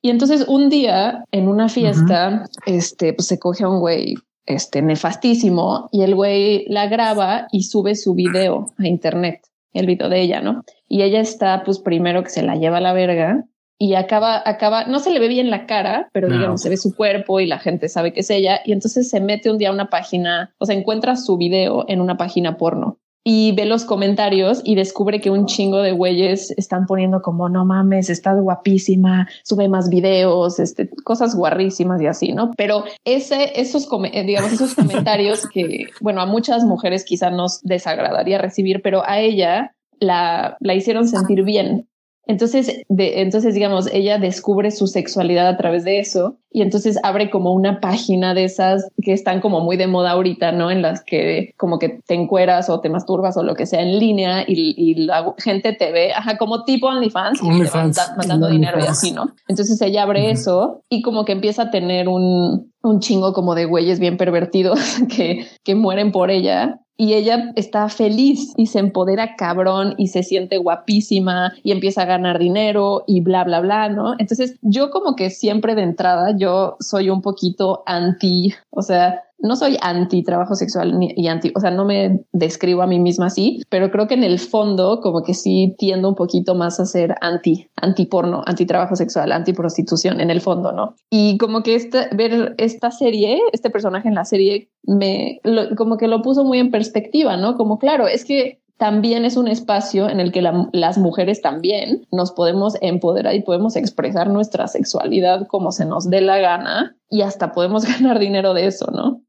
[0.01, 4.15] Y entonces un día en una fiesta, este, pues se coge a un güey
[4.45, 9.41] este nefastísimo y el güey la graba y sube su video a internet,
[9.73, 10.63] el video de ella, ¿no?
[10.87, 13.45] Y ella está pues primero que se la lleva a la verga
[13.77, 16.95] y acaba, acaba, no se le ve bien la cara, pero digamos, se ve su
[16.95, 18.61] cuerpo y la gente sabe que es ella.
[18.63, 21.99] Y entonces se mete un día a una página, o sea, encuentra su video en
[21.99, 26.85] una página porno y ve los comentarios y descubre que un chingo de güeyes están
[26.85, 32.51] poniendo como no mames, estás guapísima, sube más videos, este, cosas guarrísimas y así, ¿no?
[32.55, 38.37] Pero ese, esos, eh, digamos, esos comentarios que, bueno, a muchas mujeres quizá nos desagradaría
[38.37, 41.87] recibir, pero a ella la, la hicieron sentir bien
[42.27, 47.29] entonces, de, entonces, digamos, ella descubre su sexualidad a través de eso y entonces abre
[47.29, 50.71] como una página de esas que están como muy de moda ahorita, ¿no?
[50.71, 53.99] En las que como que te encueras o te masturbas o lo que sea en
[53.99, 58.13] línea y, y la gente te ve, ajá, como tipo OnlyFans, OnlyFans.
[58.17, 59.33] mandando dinero y así, ¿no?
[59.47, 63.65] Entonces ella abre eso y como que empieza a tener un, un chingo como de
[63.65, 64.79] güeyes bien pervertidos
[65.15, 70.23] que, que mueren por ella y ella está feliz y se empodera cabrón y se
[70.23, 74.13] siente guapísima y empieza a ganar dinero y bla, bla, bla, ¿no?
[74.17, 79.55] Entonces yo como que siempre de entrada yo soy un poquito anti, o sea, no
[79.55, 83.27] soy anti trabajo sexual ni, y anti, o sea, no me describo a mí misma
[83.27, 86.85] así, pero creo que en el fondo como que sí tiendo un poquito más a
[86.85, 90.95] ser anti, anti porno, anti trabajo sexual, anti prostitución en el fondo, ¿no?
[91.09, 95.39] Y como que este, ver esta serie, este personaje en la serie me
[95.77, 97.55] como que lo puso muy en perspectiva, ¿no?
[97.57, 102.31] Como claro, es que también es un espacio en el que las mujeres también nos
[102.31, 107.51] podemos empoderar y podemos expresar nuestra sexualidad como se nos dé la gana y hasta
[107.53, 109.21] podemos ganar dinero de eso, ¿no?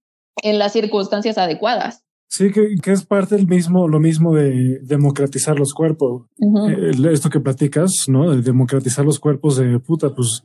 [0.43, 2.06] En las circunstancias adecuadas.
[2.29, 6.25] Sí, que, que, es parte del mismo, lo mismo de democratizar los cuerpos.
[6.69, 8.31] Eh, esto que platicas, ¿no?
[8.31, 10.43] De democratizar los cuerpos de puta, pues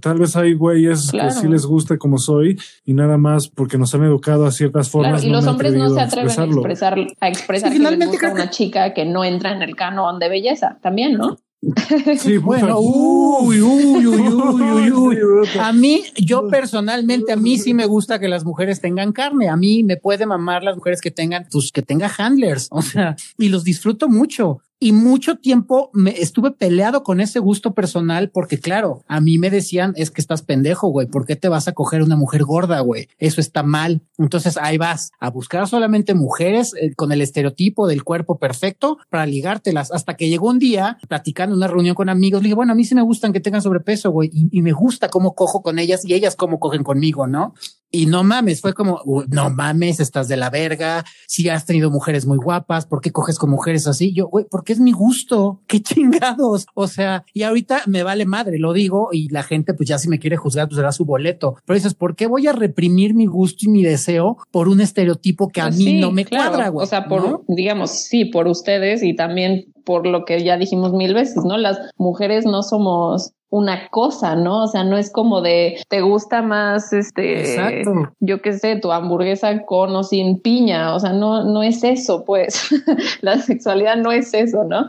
[0.00, 3.94] tal vez hay güeyes que sí les guste como soy y nada más porque nos
[3.94, 5.24] han educado a ciertas formas.
[5.24, 9.04] y los hombres no se atreven a expresar, a expresar que les una chica que
[9.06, 11.38] no entra en el canon de belleza también, ¿no?
[12.18, 17.86] Sí, bueno, uy, uy, uy, uy, uy, A mí, yo personalmente, a mí sí me
[17.86, 19.48] gusta que las mujeres tengan carne.
[19.48, 22.66] A mí me puede mamar las mujeres que tengan, pues que tenga handlers.
[22.70, 27.72] O sea, y los disfruto mucho y mucho tiempo me estuve peleado con ese gusto
[27.72, 31.48] personal porque claro, a mí me decían es que estás pendejo, güey, ¿por qué te
[31.48, 33.08] vas a coger una mujer gorda, güey?
[33.18, 34.02] Eso está mal.
[34.18, 39.24] Entonces ahí vas a buscar solamente mujeres eh, con el estereotipo del cuerpo perfecto para
[39.24, 42.74] ligártelas hasta que llegó un día platicando una reunión con amigos, le dije, bueno, a
[42.74, 45.78] mí sí me gustan que tengan sobrepeso, güey, y, y me gusta cómo cojo con
[45.78, 47.54] ellas y ellas cómo cogen conmigo, ¿no?
[47.94, 51.04] Y no mames, fue como, no mames, estás de la verga.
[51.26, 54.14] Si has tenido mujeres muy guapas, ¿por qué coges con mujeres así?
[54.14, 55.60] Yo, güey, porque es mi gusto.
[55.66, 56.66] Qué chingados.
[56.74, 60.08] O sea, y ahorita me vale madre, lo digo, y la gente, pues ya si
[60.08, 61.56] me quiere juzgar, pues será su boleto.
[61.66, 65.50] Pero dices, ¿por qué voy a reprimir mi gusto y mi deseo por un estereotipo
[65.50, 66.84] que a pues mí no me cuadra, güey?
[66.84, 71.14] O sea, por, digamos, sí, por ustedes y también por lo que ya dijimos mil
[71.14, 71.56] veces, ¿no?
[71.56, 74.64] Las mujeres no somos una cosa, ¿no?
[74.64, 77.84] O sea, no es como de te gusta más este,
[78.18, 82.24] yo qué sé, tu hamburguesa con o sin piña, o sea, no, no es eso,
[82.24, 82.70] pues.
[83.20, 84.88] la sexualidad no es eso, ¿no?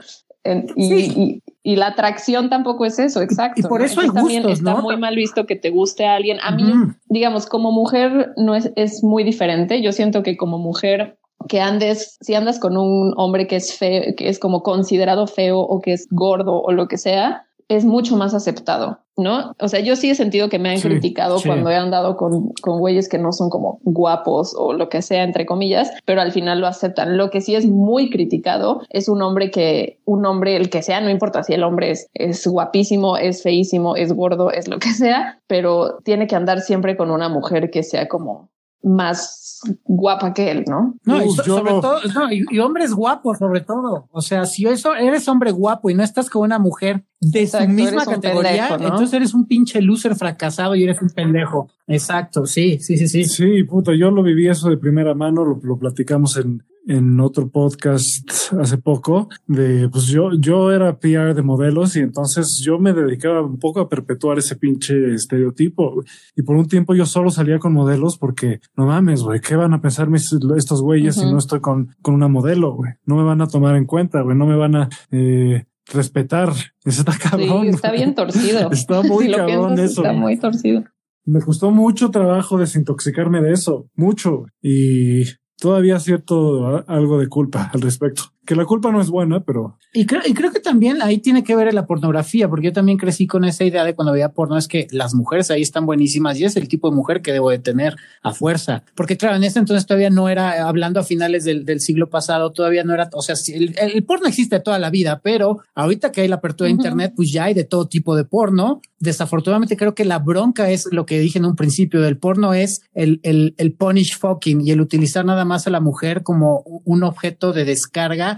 [0.75, 3.61] y, y, la atracción tampoco es eso, exacto.
[3.61, 6.37] Y por eso hay también está muy mal visto que te guste a alguien.
[6.41, 6.73] A mí,
[7.07, 9.81] digamos, como mujer no es, es muy diferente.
[9.81, 11.17] Yo siento que como mujer
[11.47, 15.59] que andes, si andas con un hombre que es feo, que es como considerado feo
[15.59, 19.53] o que es gordo o lo que sea, es mucho más aceptado, ¿no?
[19.59, 22.79] O sea, yo sí he sentido que me han criticado cuando he andado con, con
[22.79, 26.59] güeyes que no son como guapos o lo que sea, entre comillas, pero al final
[26.59, 27.17] lo aceptan.
[27.17, 31.01] Lo que sí es muy criticado es un hombre que, un hombre, el que sea,
[31.01, 34.89] no importa si el hombre es, es guapísimo, es feísimo, es gordo, es lo que
[34.89, 38.49] sea, pero tiene que andar siempre con una mujer que sea como
[38.83, 40.95] más guapa que él, ¿no?
[41.05, 44.09] No, y sobre todo, no, y, hombres guapos sobre todo.
[44.11, 47.65] O sea, si eso eres hombre guapo y no estás con una mujer de su
[47.67, 51.69] misma categoría, entonces eres un pinche loser fracasado y eres un pendejo.
[51.87, 53.23] Exacto, sí, sí, sí, sí.
[53.23, 57.49] Sí, puta, yo lo viví eso de primera mano, lo, lo platicamos en, en otro
[57.49, 62.93] podcast hace poco de pues yo yo era PR de modelos y entonces yo me
[62.93, 66.03] dedicaba un poco a perpetuar ese pinche estereotipo.
[66.35, 69.73] Y por un tiempo yo solo salía con modelos porque no mames güey qué van
[69.73, 73.23] a pensar mis, estos güeyes si no estoy con con una modelo güey no me
[73.23, 76.53] van a tomar en cuenta güey no me van a eh, respetar
[76.85, 78.69] está cabrón está bien torcido.
[78.71, 80.83] Está muy cabrón eso está muy torcido.
[81.25, 85.23] Me costó mucho trabajo desintoxicarme de eso mucho y
[85.57, 89.77] todavía cierto algo de culpa al respecto que la culpa no es buena, pero...
[89.93, 92.97] Y creo, y creo que también ahí tiene que ver la pornografía, porque yo también
[92.97, 96.39] crecí con esa idea de cuando veía porno, es que las mujeres ahí están buenísimas
[96.39, 98.83] y es el tipo de mujer que debo de tener a fuerza.
[98.95, 102.51] Porque claro, en ese entonces todavía no era, hablando a finales del, del siglo pasado,
[102.51, 106.21] todavía no era, o sea, el, el, porno existe toda la vida, pero ahorita que
[106.21, 108.81] hay la apertura de Internet, pues ya hay de todo tipo de porno.
[108.99, 112.81] Desafortunadamente creo que la bronca es lo que dije en un principio del porno, es
[112.93, 117.03] el, el, el punish fucking y el utilizar nada más a la mujer como un
[117.03, 118.32] objeto de descarga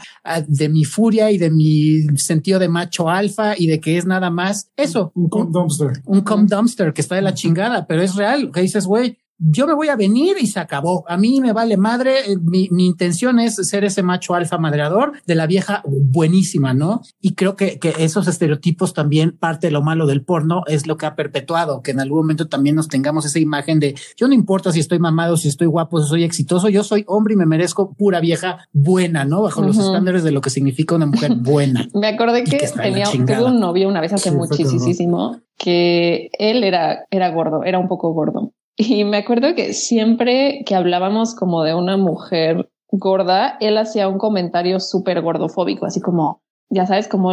[0.47, 4.29] de mi furia y de mi sentido de macho alfa y de que es nada
[4.29, 5.11] más eso.
[5.15, 6.01] Un com dumpster.
[6.05, 8.51] Un com dumpster que está de la chingada, pero es real.
[8.51, 11.03] Que dices, güey, yo me voy a venir y se acabó.
[11.07, 12.31] A mí me vale madre.
[12.31, 17.01] Eh, mi, mi, intención es ser ese macho alfa madreador de la vieja buenísima, ¿no?
[17.19, 20.97] Y creo que, que esos estereotipos también parte de lo malo del porno es lo
[20.97, 24.33] que ha perpetuado, que en algún momento también nos tengamos esa imagen de yo no
[24.33, 27.45] importa si estoy mamado, si estoy guapo, si soy exitoso, yo soy hombre y me
[27.45, 29.41] merezco pura vieja buena, ¿no?
[29.41, 31.87] Bajo los estándares de lo que significa una mujer buena.
[31.93, 37.63] me acordé que, tenía un novio una vez hace muchísimo que él era, era gordo,
[37.63, 42.69] era un poco gordo y me acuerdo que siempre que hablábamos como de una mujer
[42.91, 47.31] gorda, él hacía un comentario súper gordofóbico, así como, ya sabes, como,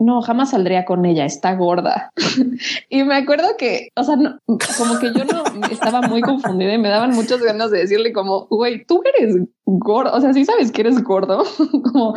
[0.00, 2.10] no, jamás saldría con ella, está gorda.
[2.88, 6.88] y me acuerdo que, o sea, como que yo no estaba muy confundida y me
[6.88, 10.82] daban muchas ganas de decirle como, güey, tú eres gordo, o sea, sí sabes que
[10.82, 11.44] eres gordo,
[11.92, 12.14] como,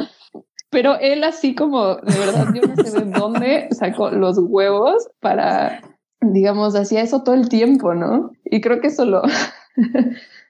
[0.70, 5.82] pero él así como, de verdad, yo no sé de dónde sacó los huevos para
[6.32, 8.32] digamos, hacía eso todo el tiempo, ¿no?
[8.46, 9.22] Y creo que eso lo,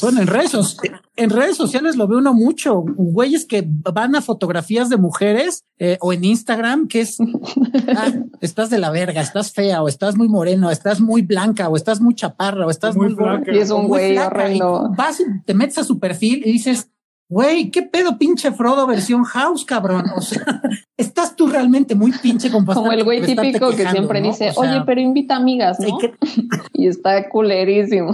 [0.00, 0.76] Bueno, en redes,
[1.16, 2.80] en redes sociales lo ve uno mucho.
[2.80, 7.18] Güeyes que van a fotografías de mujeres eh, o en Instagram, que es
[7.96, 11.76] ah, estás de la verga, estás fea, o estás muy moreno, estás muy blanca, o
[11.76, 13.52] estás muy chaparra, o estás muy, blanca.
[13.52, 14.90] Y es un güey horrendo.
[14.96, 16.90] Vas y te metes a su perfil y dices,
[17.28, 20.04] Güey, qué pedo, pinche Frodo versión House, cabrón.
[20.16, 20.62] O sea,
[20.96, 25.34] estás tú realmente muy pinche Como el güey típico que siempre dice, oye, pero invita
[25.34, 25.98] amigas, ¿no?
[26.72, 28.12] y está culerísimo.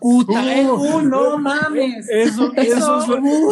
[0.00, 2.08] Puta, uh, no mames.
[2.08, 3.00] Eso, eso,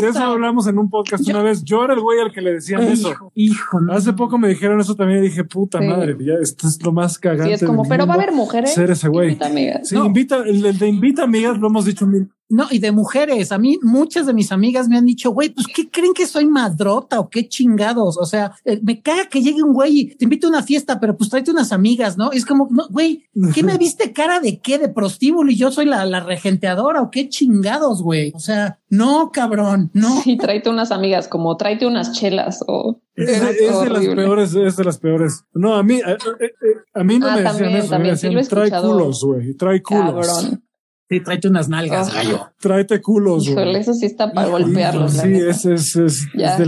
[0.00, 1.64] de eso hablamos en un podcast una vez.
[1.64, 3.32] Yo era el güey al que le decían eso.
[3.34, 6.92] Hijo, Hace poco me dijeron eso también y dije, puta madre, ya esto es lo
[6.92, 7.46] más cagante.
[7.46, 8.72] Sí, es como, pero va a haber mujeres.
[8.74, 9.30] Ser ese güey.
[9.30, 9.88] Invita amigas.
[9.88, 13.52] Sí, invita, el, el de invita amigas lo hemos dicho mil no, y de mujeres.
[13.52, 16.46] A mí, muchas de mis amigas me han dicho, güey, pues qué creen que soy
[16.46, 18.16] madrota o qué chingados.
[18.18, 21.00] O sea, eh, me caga que llegue un güey y te invito a una fiesta,
[21.00, 22.30] pero pues tráete unas amigas, ¿no?
[22.32, 23.24] es como, no, güey,
[23.54, 24.78] ¿qué me viste cara de qué?
[24.78, 28.32] De prostíbulo y yo soy la, la regenteadora o qué chingados, güey.
[28.34, 30.22] O sea, no, cabrón, no.
[30.24, 33.00] Y tráete unas amigas, como tráete unas chelas o.
[33.14, 35.44] Es, de las peores, es de las peores.
[35.54, 39.54] No, a mí, a, mí no ah, me decían eso, me decían, trae culos, güey,
[39.54, 40.26] trae culos.
[40.26, 40.65] Cabrón.
[41.08, 42.48] Sí, tráete unas nalgas, gallo.
[42.58, 45.12] Tráete culos, eso sí está para golpearlos.
[45.12, 46.66] Sí, ese es, es, es, de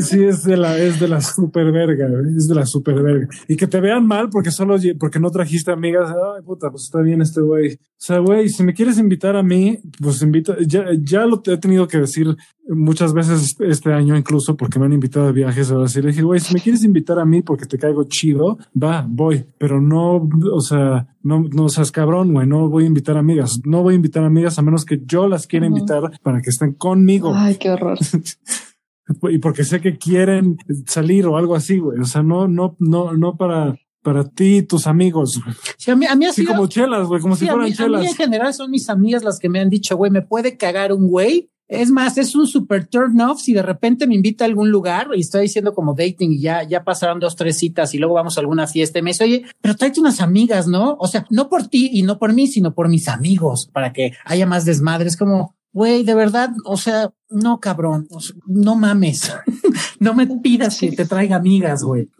[0.00, 3.28] Sí, es de la, es de la super verga, es de la super verga.
[3.48, 6.10] Y que te vean mal porque solo, porque no trajiste amigas.
[6.10, 7.74] Ay, puta, pues está bien este güey.
[7.74, 11.58] O sea, güey, si me quieres invitar a mí, pues invita, ya, ya lo he
[11.58, 12.36] tenido que decir
[12.68, 16.22] muchas veces este año incluso porque me han invitado a viajes ahora sí le dije,
[16.22, 20.28] güey, si me quieres invitar a mí porque te caigo chido, va, voy, pero no,
[20.52, 23.96] o sea, no, no seas cabrón, güey, no voy a invitar amigas, no voy a
[23.96, 27.32] invitar amigas a menos que yo las quiera invitar para que estén conmigo.
[27.34, 27.98] Ay, qué horror.
[29.30, 31.98] y porque sé que quieren salir o algo así, güey.
[32.00, 35.40] O sea, no, no, no, no para, para ti y tus amigos.
[35.78, 38.00] Sí, a mí, a mí así como chelas, güey, como si fueran chelas.
[38.00, 40.56] A mí en general son mis amigas las que me han dicho, güey, me puede
[40.56, 41.50] cagar un güey.
[41.68, 45.08] Es más, es un super turn off si de repente me invita a algún lugar
[45.14, 48.36] y estoy diciendo como dating y ya, ya pasaron dos, tres citas y luego vamos
[48.36, 50.98] a alguna fiesta y me dice, oye, pero tráete unas amigas, ¿no?
[51.00, 54.12] O sea, no por ti y no por mí, sino por mis amigos para que
[54.26, 55.16] haya más desmadres.
[55.16, 58.06] como, Güey, de verdad, o sea, no cabrón,
[58.46, 59.34] no mames,
[60.00, 62.10] no me pidas que te traiga amigas, güey.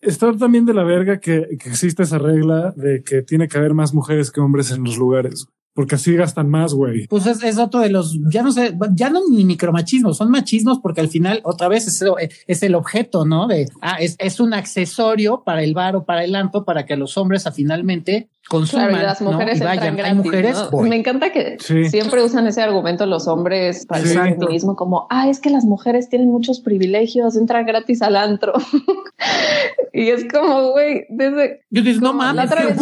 [0.00, 3.74] Está también de la verga que, que existe esa regla de que tiene que haber
[3.74, 5.48] más mujeres que hombres en los lugares
[5.78, 7.06] porque así gastan más, güey.
[7.06, 11.00] Pues es, otro de los, ya no sé, ya no ni micromachismos, son machismos porque
[11.00, 12.04] al final otra vez es,
[12.48, 13.46] es el objeto, ¿no?
[13.46, 16.96] De, ah, es, es un accesorio para el bar o para el anto para que
[16.96, 18.88] los hombres a finalmente consuman.
[18.88, 20.00] Claro, y las mujeres vayan.
[20.00, 20.56] Hay mujeres.
[20.72, 25.40] Me encanta que siempre usan ese argumento los hombres para el feminismo como, ah, es
[25.40, 28.54] que las mujeres tienen muchos privilegios, entran gratis al antro.
[29.92, 31.60] y es como, güey, desde.
[31.70, 32.36] Yo digo, no mames.
[32.36, 32.78] La otra vez,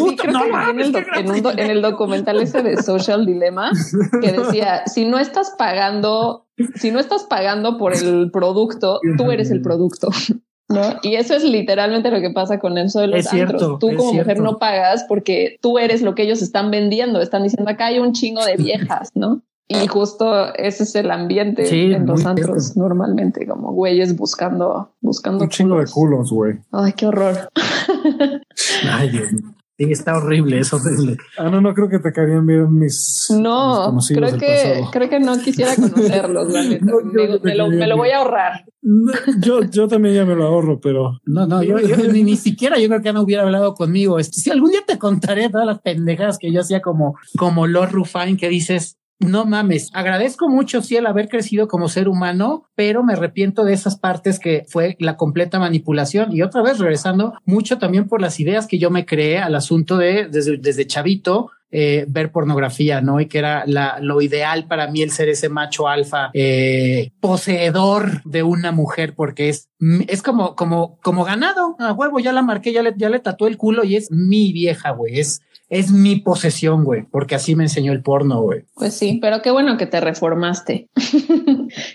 [1.58, 3.72] en, el documental ese de Social Dilemma
[4.20, 6.46] que decía, si no estás pagando,
[6.76, 10.08] si no estás pagando por el producto, tú eres el producto.
[10.68, 10.82] ¿No?
[11.02, 13.78] Y eso es literalmente lo que pasa con eso de los antros.
[13.78, 17.20] Tú como mujer no pagas porque tú eres lo que ellos están vendiendo.
[17.20, 19.42] Están diciendo acá hay un chingo de viejas, ¿no?
[19.68, 25.50] Y justo ese es el ambiente en los antros normalmente, como güeyes buscando, buscando un
[25.50, 26.54] chingo de culos, güey.
[26.70, 27.50] Ay, qué horror.
[28.88, 29.30] Ay, Dios
[29.78, 31.18] Sí, está horrible, es horrible.
[31.36, 33.26] Ah, no, no creo que te caerían bien mis.
[33.30, 38.64] No, creo que, creo que no quisiera conocerlos, me, lo, voy a ahorrar.
[39.38, 41.20] yo, yo también ya me lo ahorro, pero.
[41.26, 41.76] No, no, yo,
[42.10, 44.18] ni, ni, siquiera yo creo que no hubiera hablado conmigo.
[44.18, 47.92] Este, si algún día te contaré todas las pendejas que yo hacía como, como Lord
[47.92, 53.02] Rufine, que dices, no mames, agradezco mucho, sí, el haber crecido como ser humano, pero
[53.02, 56.32] me arrepiento de esas partes que fue la completa manipulación.
[56.32, 59.96] Y otra vez regresando mucho también por las ideas que yo me creé al asunto
[59.96, 63.20] de desde, desde chavito, eh, ver pornografía, ¿no?
[63.20, 68.22] Y que era la, lo ideal para mí el ser ese macho alfa, eh, poseedor
[68.24, 69.68] de una mujer, porque es,
[70.08, 73.50] es como, como, como ganado, a huevo, ya la marqué, ya le, ya le tatué
[73.50, 77.64] el culo y es mi vieja, güey, es, es mi posesión, güey, porque así me
[77.64, 78.64] enseñó el porno, güey.
[78.74, 80.88] Pues sí, pero qué bueno que te reformaste,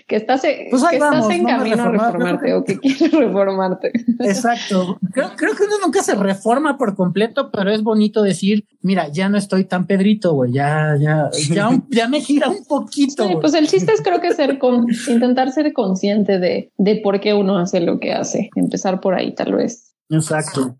[0.06, 3.92] que estás, pues que estás en camino a reformarte o que quieres reformarte.
[4.20, 4.98] Exacto.
[5.12, 9.28] Creo, creo, que uno nunca se reforma por completo, pero es bonito decir, mira, ya
[9.28, 13.26] no estoy tan pedrito, güey, ya, ya, ya, ya me gira un poquito.
[13.26, 17.20] Sí, pues el chiste es creo que ser con, intentar ser consciente de, de por
[17.20, 19.94] qué uno hace lo que hace, empezar por ahí tal vez.
[20.10, 20.76] Exacto.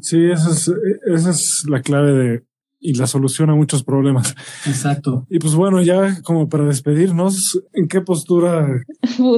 [0.00, 0.70] Sí, esa es,
[1.06, 2.42] esa es la clave de
[2.78, 4.34] y la solución a muchos problemas.
[4.66, 5.26] Exacto.
[5.30, 8.82] Y pues bueno, ya como para despedirnos, ¿en qué postura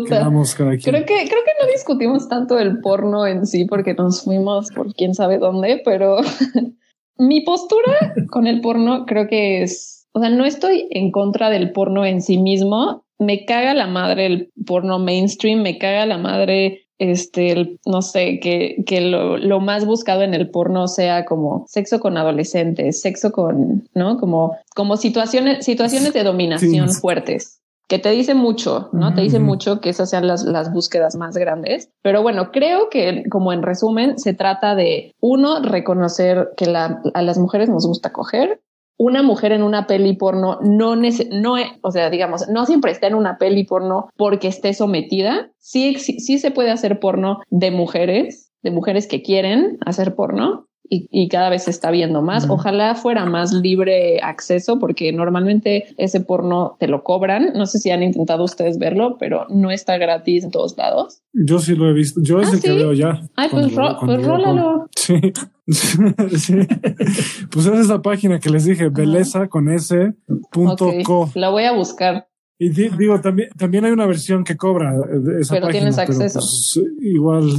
[0.07, 0.81] quedamos cada quien?
[0.81, 4.93] Creo que, creo que no discutimos tanto el porno en sí porque nos fuimos por
[4.93, 6.17] quién sabe dónde, pero
[7.19, 11.71] mi postura con el porno creo que es o sea, no estoy en contra del
[11.71, 13.05] porno en sí mismo.
[13.19, 18.83] Me caga la madre el porno mainstream, me caga la madre este, no sé, que,
[18.87, 23.89] que lo, lo, más buscado en el porno sea como sexo con adolescentes, sexo con,
[23.95, 24.19] ¿no?
[24.19, 29.15] Como, como situaciones, situaciones de dominación fuertes, que te dice mucho, ¿no?
[29.15, 31.91] Te dice mucho que esas sean las, las búsquedas más grandes.
[32.03, 37.23] Pero bueno, creo que como en resumen, se trata de, uno, reconocer que la, a
[37.23, 38.61] las mujeres nos gusta coger,
[38.99, 43.15] una mujer en una peli porno no, no, o sea, digamos, no siempre está en
[43.15, 45.51] una peli porno porque esté sometida.
[45.59, 50.68] Sí, sí, se puede hacer porno de mujeres, de mujeres que quieren hacer porno.
[50.91, 52.49] Y, cada vez se está viendo más.
[52.49, 57.53] Ojalá fuera más libre acceso porque normalmente ese porno te lo cobran.
[57.55, 61.21] No sé si han intentado ustedes verlo, pero no está gratis en todos lados.
[61.33, 62.21] Yo sí lo he visto.
[62.23, 63.21] Yo es ah, el que veo ya.
[63.37, 64.89] Ay, pues, pues rólalo.
[65.69, 66.55] Sí.
[67.51, 70.15] Pues es esa página que les dije, belleza con s
[70.51, 71.31] punto co.
[71.35, 72.27] La voy a buscar.
[72.59, 76.41] Y digo, también, también hay una versión que cobra eh, esa pero tienes acceso.
[76.41, 77.51] Pues, igual,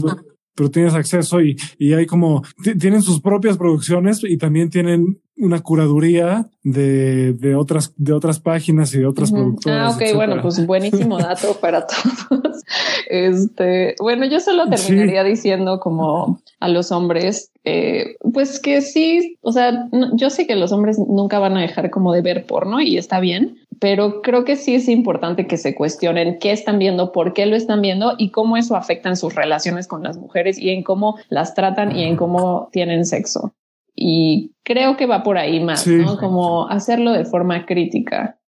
[0.60, 2.44] pero tienes acceso y, y hay como,
[2.78, 8.94] tienen sus propias producciones y también tienen una curaduría de, de otras, de otras páginas
[8.94, 9.94] y de otras productoras.
[9.94, 12.62] Ah, ok, bueno, pues buenísimo dato para todos.
[13.08, 19.54] Este, bueno, yo solo terminaría diciendo como a los hombres, eh, pues que sí, o
[19.54, 22.98] sea, yo sé que los hombres nunca van a dejar como de ver porno y
[22.98, 27.34] está bien, pero creo que sí es importante que se cuestionen qué están viendo, por
[27.34, 30.70] qué lo están viendo y cómo eso afecta en sus relaciones con las mujeres y
[30.70, 33.54] en cómo las tratan y en cómo tienen sexo.
[33.96, 36.18] Y creo que va por ahí más, ¿no?
[36.18, 38.40] Como hacerlo de forma crítica.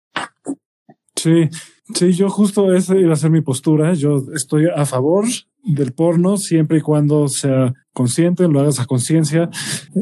[1.17, 1.49] Sí,
[1.95, 3.95] sí, yo justo esa iba a ser mi postura.
[3.95, 5.25] Yo estoy a favor
[5.65, 9.51] del porno siempre y cuando sea consciente, lo hagas a conciencia.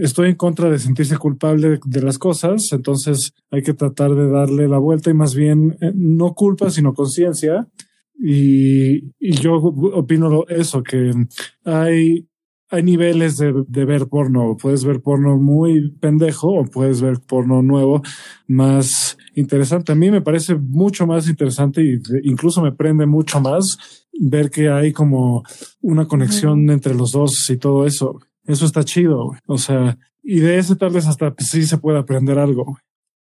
[0.00, 4.68] Estoy en contra de sentirse culpable de las cosas, entonces hay que tratar de darle
[4.68, 7.66] la vuelta y más bien eh, no culpa, sino conciencia.
[8.20, 11.12] Y, y yo opino eso, que
[11.64, 12.27] hay
[12.70, 14.56] hay niveles de, de, ver porno.
[14.60, 18.02] Puedes ver porno muy pendejo o puedes ver porno nuevo
[18.46, 19.92] más interesante.
[19.92, 23.78] A mí me parece mucho más interesante y incluso me prende mucho más
[24.20, 25.44] ver que hay como
[25.80, 28.20] una conexión entre los dos y todo eso.
[28.44, 29.32] Eso está chido.
[29.46, 32.78] O sea, y de ese tal vez hasta sí se puede aprender algo.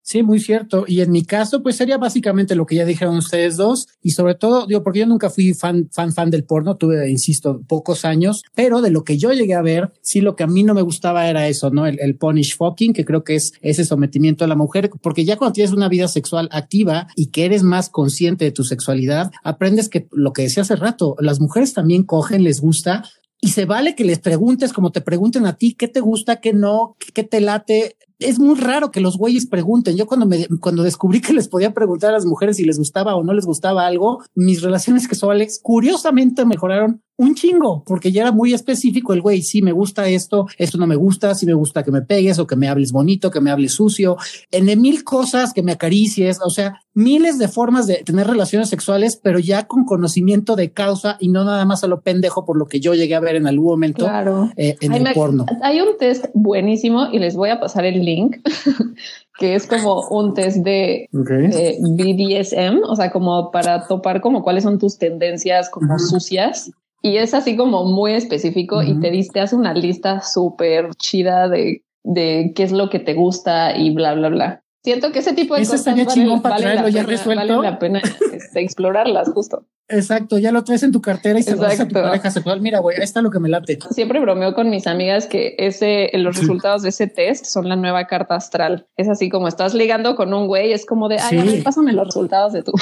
[0.07, 0.85] Sí, muy cierto.
[0.87, 3.89] Y en mi caso, pues sería básicamente lo que ya dijeron ustedes dos.
[4.03, 6.77] Y sobre todo, digo, porque yo nunca fui fan, fan, fan del porno.
[6.77, 10.43] Tuve, insisto, pocos años, pero de lo que yo llegué a ver, sí, lo que
[10.43, 11.87] a mí no me gustaba era eso, ¿no?
[11.87, 15.55] El, punish fucking, que creo que es ese sometimiento a la mujer, porque ya cuando
[15.55, 20.07] tienes una vida sexual activa y que eres más consciente de tu sexualidad, aprendes que
[20.13, 23.05] lo que decía hace rato, las mujeres también cogen, les gusta,
[23.41, 26.53] y se vale que les preguntes como te pregunten a ti qué te gusta, qué
[26.53, 29.97] no, qué te late es muy raro que los güeyes pregunten.
[29.97, 33.17] Yo cuando me, cuando descubrí que les podía preguntar a las mujeres si les gustaba
[33.17, 38.33] o no les gustaba algo, mis relaciones sexuales curiosamente mejoraron un chingo, porque ya era
[38.33, 41.85] muy específico el güey, sí me gusta esto, esto no me gusta, si me gusta
[41.85, 44.17] que me pegues o que me hables bonito, que me hables sucio,
[44.51, 49.19] en mil cosas, que me acaricies, o sea, miles de formas de tener relaciones sexuales,
[49.23, 52.67] pero ya con conocimiento de causa y no nada más a lo pendejo por lo
[52.67, 54.09] que yo llegué a ver en algún momento
[54.57, 55.47] eh, en el porno.
[55.63, 58.37] Hay un test buenísimo y les voy a pasar el link.
[59.39, 64.79] que es como un test de, BDSM, o sea, como para topar como cuáles son
[64.79, 66.71] tus tendencias como sucias
[67.03, 71.83] y es así como muy específico y te diste, hace una lista súper chida de,
[72.03, 74.64] de qué es lo que te gusta y bla, bla, bla.
[74.85, 78.03] Siento que ese tipo de cosas vale, vale, la pena, vale la pena
[78.35, 79.65] este, explorarlas justo.
[79.89, 82.61] Exacto, ya lo traes en tu cartera y se lo a tu pareja sexual.
[82.61, 83.79] Mira, güey, ahí está lo que me late.
[83.91, 88.07] Siempre bromeo con mis amigas que ese, los resultados de ese test son la nueva
[88.07, 88.87] carta astral.
[88.99, 91.95] Es así como estás ligando con un güey, es como de, ay, a ver, pásame
[91.95, 92.73] los resultados de tu.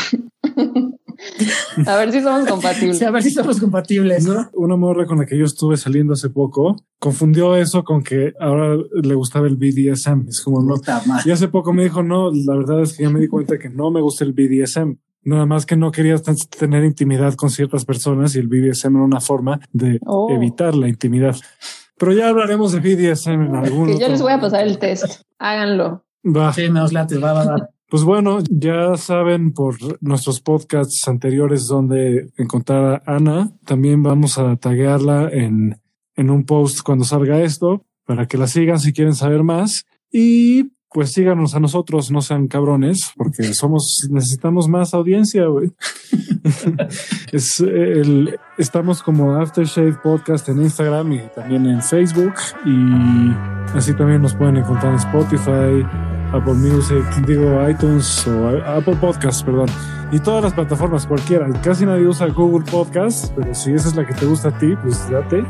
[1.87, 3.03] a ver si somos compatibles.
[3.03, 4.27] a ver si somos compatibles.
[4.27, 4.51] ¿no?
[4.55, 8.77] Una morra con la que yo estuve saliendo hace poco confundió eso con que ahora
[9.03, 10.29] le gustaba el BDSM.
[10.29, 10.75] Es como no.
[11.25, 13.69] Y hace poco me dijo, no, la verdad es que ya me di cuenta que
[13.69, 14.97] no me gusta el BDSM.
[15.25, 16.17] Nada más que no quería
[16.59, 20.29] tener intimidad con ciertas personas y el BDSM era una forma de oh.
[20.31, 21.37] evitar la intimidad.
[21.97, 23.87] Pero ya hablaremos de BDSM en algún.
[23.87, 25.23] Que yo les voy a pasar el test.
[25.39, 26.05] Háganlo.
[26.25, 26.53] Va.
[26.53, 27.69] Sí, me late, va, va, va.
[27.93, 33.53] Pues bueno, ya saben por nuestros podcasts anteriores dónde encontrar a Ana.
[33.67, 35.79] También vamos a taguearla en,
[36.17, 39.85] en un post cuando salga esto para que la sigan si quieren saber más.
[40.11, 45.73] Y pues síganos a nosotros, no sean cabrones, porque somos, necesitamos más audiencia, güey.
[47.33, 54.23] es el, estamos como Aftershave Podcast en Instagram y también en Facebook y así también
[54.23, 55.87] nos pueden encontrar en Spotify,
[56.33, 59.69] Apple Music, digo iTunes o Apple Podcasts, perdón.
[60.11, 61.49] Y todas las plataformas, cualquiera.
[61.63, 64.75] Casi nadie usa Google Podcasts, pero si esa es la que te gusta a ti,
[64.83, 65.45] pues date.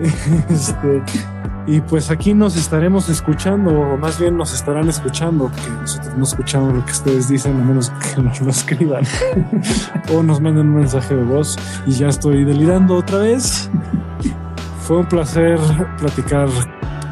[0.48, 1.02] este,
[1.66, 6.24] y pues aquí nos estaremos escuchando, o más bien nos estarán escuchando, que nosotros no
[6.24, 9.04] escuchamos lo que ustedes dicen, a menos que nos lo escriban
[10.14, 11.56] o nos manden un mensaje de voz.
[11.86, 13.70] Y ya estoy delirando otra vez.
[14.80, 15.60] Fue un placer
[15.98, 16.48] platicar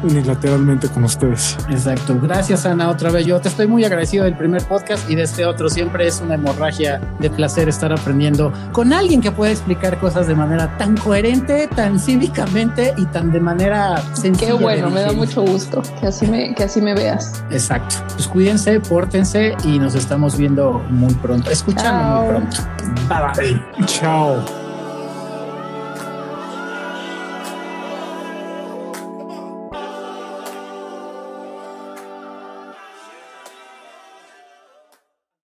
[0.03, 1.57] unilateralmente con ustedes.
[1.69, 2.17] Exacto.
[2.21, 3.25] Gracias, Ana, otra vez.
[3.25, 5.69] Yo te estoy muy agradecido del primer podcast y de este otro.
[5.69, 10.35] Siempre es una hemorragia de placer estar aprendiendo con alguien que puede explicar cosas de
[10.35, 14.47] manera tan coherente, tan cívicamente y tan de manera sencilla.
[14.47, 17.43] Qué bueno, me da mucho gusto que así me, que así me veas.
[17.51, 17.95] Exacto.
[18.13, 22.57] Pues cuídense, pórtense y nos estamos viendo muy pronto, escuchando muy pronto.
[23.07, 23.85] Bye bye.
[23.85, 24.60] Chao.